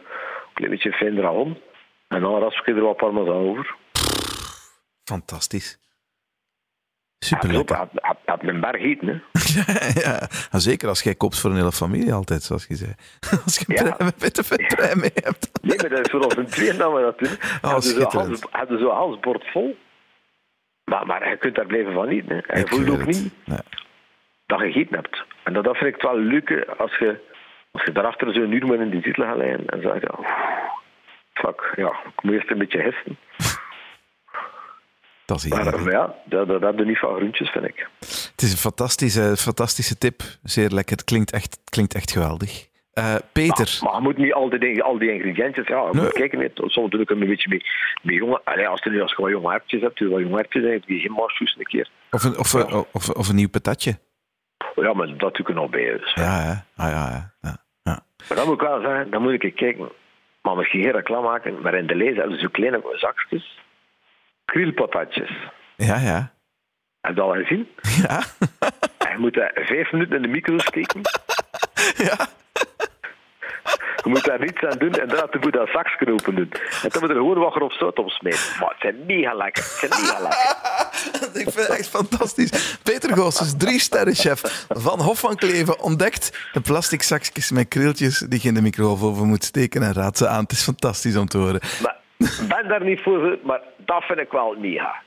klein 0.54 0.70
beetje 0.70 0.92
fijn 0.92 1.14
dragon. 1.16 1.58
En 2.08 2.20
dan 2.20 2.40
rasp 2.40 2.66
ik 2.66 2.76
er 2.76 2.82
wat 2.82 2.96
parmesan 2.96 3.36
over. 3.36 3.74
Fantastisch. 5.04 5.78
Ja, 7.20 7.26
Super 7.26 7.52
lekker. 7.52 7.76
had, 7.76 7.88
had, 7.94 8.16
had 8.24 8.42
berg 8.60 8.82
eten, 8.82 9.08
hè. 9.08 9.14
ja, 10.00 10.28
ja, 10.50 10.58
zeker 10.58 10.88
als 10.88 11.02
jij 11.02 11.14
koopt 11.14 11.40
voor 11.40 11.50
een 11.50 11.56
hele 11.56 11.72
familie 11.72 12.12
altijd, 12.12 12.42
zoals 12.42 12.66
je 12.68 12.74
zei. 12.74 12.94
Als 13.44 13.58
je 13.66 13.72
Ja. 13.74 13.94
een 13.98 14.12
witte 14.18 14.44
vetprei 14.44 14.94
mee 14.94 15.10
hebt. 15.14 15.50
Nee, 15.62 15.76
maar 15.76 15.88
dat 15.88 15.98
is 16.04 16.10
vooral 16.10 16.30
een 16.38 16.48
we 16.94 17.00
dat 17.00 17.18
doen. 17.18 17.36
Hadden 17.60 17.82
zo 17.82 17.88
schitterend. 17.88 18.28
hals- 18.28 18.46
Hadden 18.50 18.78
zo'n 18.78 18.90
halsbord 18.94 19.44
vol. 19.52 19.76
Maar, 20.84 21.06
maar 21.06 21.28
je 21.28 21.36
kunt 21.36 21.54
daar 21.54 21.66
blijven 21.66 21.92
van 21.92 22.08
eten. 22.08 22.28
Hè. 22.46 22.56
Je 22.58 22.60
Ik 22.64 22.68
voelt 22.68 22.88
ook 22.90 23.06
niet 23.06 23.30
Nee. 23.44 23.58
dat 24.46 24.60
je 24.60 24.64
gegeten 24.66 24.94
hebt. 24.94 25.24
En 25.44 25.52
dat, 25.52 25.64
dat 25.64 25.76
vind 25.76 25.94
ik 25.94 26.02
wel 26.02 26.18
leuk, 26.18 26.64
als 26.78 26.96
je, 26.98 27.20
als 27.70 27.84
je 27.84 27.92
daarachter 27.92 28.32
zo'n 28.34 28.52
uur 28.52 28.66
met 28.66 28.80
in 28.80 28.90
die 28.90 29.02
titel 29.02 29.24
gaat 29.24 29.36
liggen 29.36 29.66
en 29.66 29.80
zeg 29.82 30.00
je, 30.00 30.18
"Oeh, 30.18 30.28
fuck, 31.34 31.72
ja, 31.76 31.88
ik 32.16 32.22
moet 32.22 32.32
eerst 32.32 32.50
een 32.50 32.58
beetje 32.58 32.80
hesten. 32.82 33.18
Dat 35.30 35.44
is 35.44 35.48
Maar, 35.48 35.62
heerlijk. 35.62 35.82
maar 35.84 35.92
ja, 35.92 36.14
dat, 36.24 36.48
dat 36.48 36.60
heb 36.60 36.78
je 36.78 36.84
niet 36.84 36.98
van 36.98 37.14
groentjes, 37.16 37.50
vind 37.50 37.64
ik. 37.64 37.88
Het 38.00 38.42
is 38.42 38.52
een 38.52 38.58
fantastische, 38.58 39.36
fantastische 39.36 39.98
tip. 39.98 40.22
Zeer 40.42 40.68
lekker. 40.70 40.96
Het 40.96 41.04
klinkt 41.04 41.32
echt, 41.32 41.50
het 41.60 41.70
klinkt 41.70 41.94
echt 41.94 42.10
geweldig. 42.10 42.68
Eh, 42.92 43.14
Peter. 43.32 43.78
Maar 43.82 43.94
je 43.94 44.00
moet 44.00 44.16
niet 44.16 44.32
al 44.32 44.48
die, 44.48 44.82
al 44.82 44.98
die 44.98 45.12
ingrediëntjes, 45.12 45.66
ja, 45.66 45.76
je 45.80 45.88
Nee. 45.92 46.02
moet 46.02 46.12
kijken, 46.12 46.38
nee, 46.38 46.50
soms 46.54 46.90
doe 46.90 47.00
ik 47.00 47.08
hem 47.08 47.22
een 47.22 47.28
beetje 47.28 47.48
mee, 47.48 47.62
mee 48.02 48.16
jonge, 48.16 48.40
allee, 48.44 48.68
als, 48.68 48.82
je 48.82 48.90
nu, 48.90 49.00
als 49.00 49.10
je 49.16 49.22
wat 49.22 49.30
jonge 49.30 49.50
hertjes 49.50 49.80
hebt, 49.80 49.98
doe 49.98 50.08
wat 50.10 50.20
jonge 50.20 50.34
hertjes, 50.36 50.62
dan 50.62 50.72
heb 50.72 50.82
je 50.86 50.98
geen 50.98 51.12
marsjoes 51.12 51.56
een 51.58 51.64
keer. 51.64 51.90
Of 52.10 52.24
een, 52.24 52.38
of, 52.38 52.54
of, 52.92 53.08
of 53.10 53.28
een 53.28 53.34
nieuw 53.34 53.48
patatje. 53.48 53.98
Ja, 54.74 54.92
maar 54.94 55.06
dat 55.06 55.18
doe 55.18 55.30
ik 55.40 55.48
er 55.48 55.54
nog 55.54 55.70
bij. 55.70 55.98
Dus. 55.98 56.12
Ja, 56.14 56.40
hè. 56.40 56.52
Ah, 56.84 56.90
ja, 56.90 57.08
ja. 57.10 57.32
ja. 57.40 57.56
ja. 57.82 58.00
Maar 58.28 58.36
dan 58.38 58.46
moet 58.46 58.60
ik 58.60 58.68
wel 58.68 58.80
zeggen, 58.80 59.10
dan 59.10 59.22
moet 59.22 59.42
ik 59.42 59.54
kijken, 59.56 59.88
maar 60.42 60.56
misschien 60.56 60.82
geen 60.82 60.92
reclame 60.92 61.26
maken, 61.26 61.60
maar 61.60 61.74
in 61.74 61.86
de 61.86 61.94
lees 61.94 62.16
hebben 62.16 62.34
ze 62.34 62.40
zo 62.40 62.48
kleine 62.48 62.80
zakjes, 62.94 63.58
krielpatatjes. 64.50 65.30
Ja, 65.76 65.96
ja. 65.98 66.32
Heb 67.00 67.10
je 67.10 67.16
dat 67.16 67.24
al 67.24 67.42
gezien? 67.42 67.68
Ja. 68.02 68.22
En 68.98 69.16
je 69.16 69.18
moet 69.18 69.34
dat 69.34 69.50
vijf 69.54 69.92
minuten 69.92 70.16
in 70.16 70.22
de 70.22 70.28
micro 70.28 70.58
steken. 70.58 71.00
ja. 72.06 72.16
Je 74.04 74.08
moet 74.08 74.24
daar 74.24 74.40
niets 74.40 74.62
aan 74.62 74.78
doen 74.78 74.92
en 74.92 75.08
daarna 75.08 75.28
moet 75.32 75.44
je 75.44 75.50
dat 75.50 75.68
zaksknopen 75.68 76.34
doen. 76.34 76.50
En 76.82 76.88
dan 76.88 77.00
moet 77.00 77.08
je 77.08 77.08
er 77.08 77.14
gewoon 77.14 77.38
wat 77.38 77.52
grof 77.52 77.74
zout 77.74 77.98
op 77.98 78.10
smeten. 78.10 78.40
Maar 78.60 78.68
het 78.68 78.80
zijn 78.80 79.06
mega 79.06 79.34
lekker. 79.34 79.62
Het 79.62 79.76
zijn 79.78 80.02
mega 80.02 80.20
lekker. 80.20 80.58
Ik 81.42 81.50
vind 81.50 81.66
het 81.66 81.78
echt 81.78 81.88
fantastisch. 81.88 82.78
Peter 82.82 83.16
Goossens, 83.16 83.54
drie 83.56 83.80
sterrenchef 83.80 84.66
van 84.68 85.00
Hof 85.00 85.18
van 85.18 85.36
Kleven, 85.36 85.80
ontdekt 85.80 86.38
de 86.52 86.60
plastic 86.60 87.02
zakjes 87.02 87.50
met 87.50 87.68
krieltjes 87.68 88.18
die 88.18 88.38
je 88.42 88.48
in 88.48 88.54
de 88.54 88.62
microgolf 88.62 89.18
moet 89.18 89.44
steken 89.44 89.82
en 89.82 89.92
raadt 89.92 90.18
ze 90.18 90.26
aan. 90.28 90.42
Het 90.42 90.52
is 90.52 90.62
fantastisch 90.62 91.16
om 91.16 91.28
te 91.28 91.38
horen. 91.38 91.60
Maar 91.82 91.99
ben 92.48 92.68
daar 92.68 92.84
niet 92.84 93.00
voor, 93.00 93.38
maar 93.42 93.60
dat 93.76 94.04
vind 94.04 94.18
ik 94.18 94.30
wel 94.30 94.54
mega. 94.58 95.02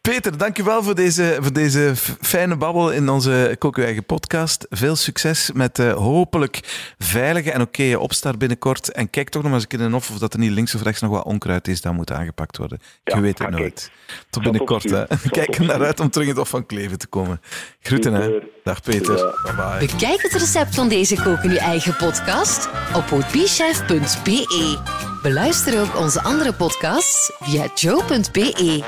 Peter, 0.00 0.38
dankjewel 0.38 0.82
voor 0.82 0.94
deze, 0.94 1.36
voor 1.40 1.52
deze 1.52 1.92
fijne 2.20 2.56
babbel 2.56 2.92
in 2.92 3.08
onze 3.08 3.56
Kook 3.58 3.76
Uw 3.76 3.84
Eigen 3.84 4.04
podcast. 4.04 4.66
Veel 4.70 4.96
succes 4.96 5.50
met 5.54 5.78
uh, 5.78 5.92
hopelijk 5.92 6.60
veilige 6.98 7.50
en 7.50 7.60
oké 7.60 7.96
opstart 7.96 8.38
binnenkort. 8.38 8.92
En 8.92 9.10
kijk 9.10 9.28
toch 9.28 9.42
nog 9.42 9.52
eens 9.52 9.62
een 9.62 9.68
keer 9.68 9.80
in 9.80 9.94
of 9.94 10.10
of 10.10 10.18
dat 10.18 10.32
er 10.32 10.38
niet 10.38 10.50
links 10.50 10.74
of 10.74 10.82
rechts 10.82 11.00
nog 11.00 11.10
wat 11.10 11.24
onkruid 11.24 11.68
is 11.68 11.80
dat 11.80 11.92
moet 11.92 12.12
aangepakt 12.12 12.56
worden. 12.56 12.78
Ja, 13.04 13.16
Je 13.16 13.22
weet 13.22 13.38
het 13.38 13.50
nooit. 13.50 13.90
Tot 14.30 14.42
binnenkort. 14.42 14.90
Hè. 14.90 15.04
Kijk 15.30 15.56
er 15.56 15.64
naar 15.64 15.84
uit 15.84 16.00
om 16.00 16.10
terug 16.10 16.26
in 16.26 16.32
het 16.32 16.38
Hof 16.38 16.48
van 16.48 16.66
Kleven 16.66 16.98
te 16.98 17.06
komen. 17.06 17.40
Groeten, 17.80 18.12
hè. 18.12 18.30
Dag 18.64 18.82
Peter. 18.82 19.16
Ja. 19.16 19.32
Bye 19.42 19.54
bye. 19.54 19.86
Bekijk 19.86 20.22
het 20.22 20.32
recept 20.32 20.74
van 20.74 20.88
deze 20.88 21.22
Kook 21.22 21.42
uw 21.42 21.56
eigen 21.56 21.96
podcast 21.96 22.68
op 22.94 23.08
woordbichef.be. 23.08 24.78
Beluister 25.22 25.80
ook 25.80 25.96
onze 25.96 26.22
andere 26.22 26.52
podcasts 26.52 27.32
via 27.40 27.66
joe.be. 27.74 28.82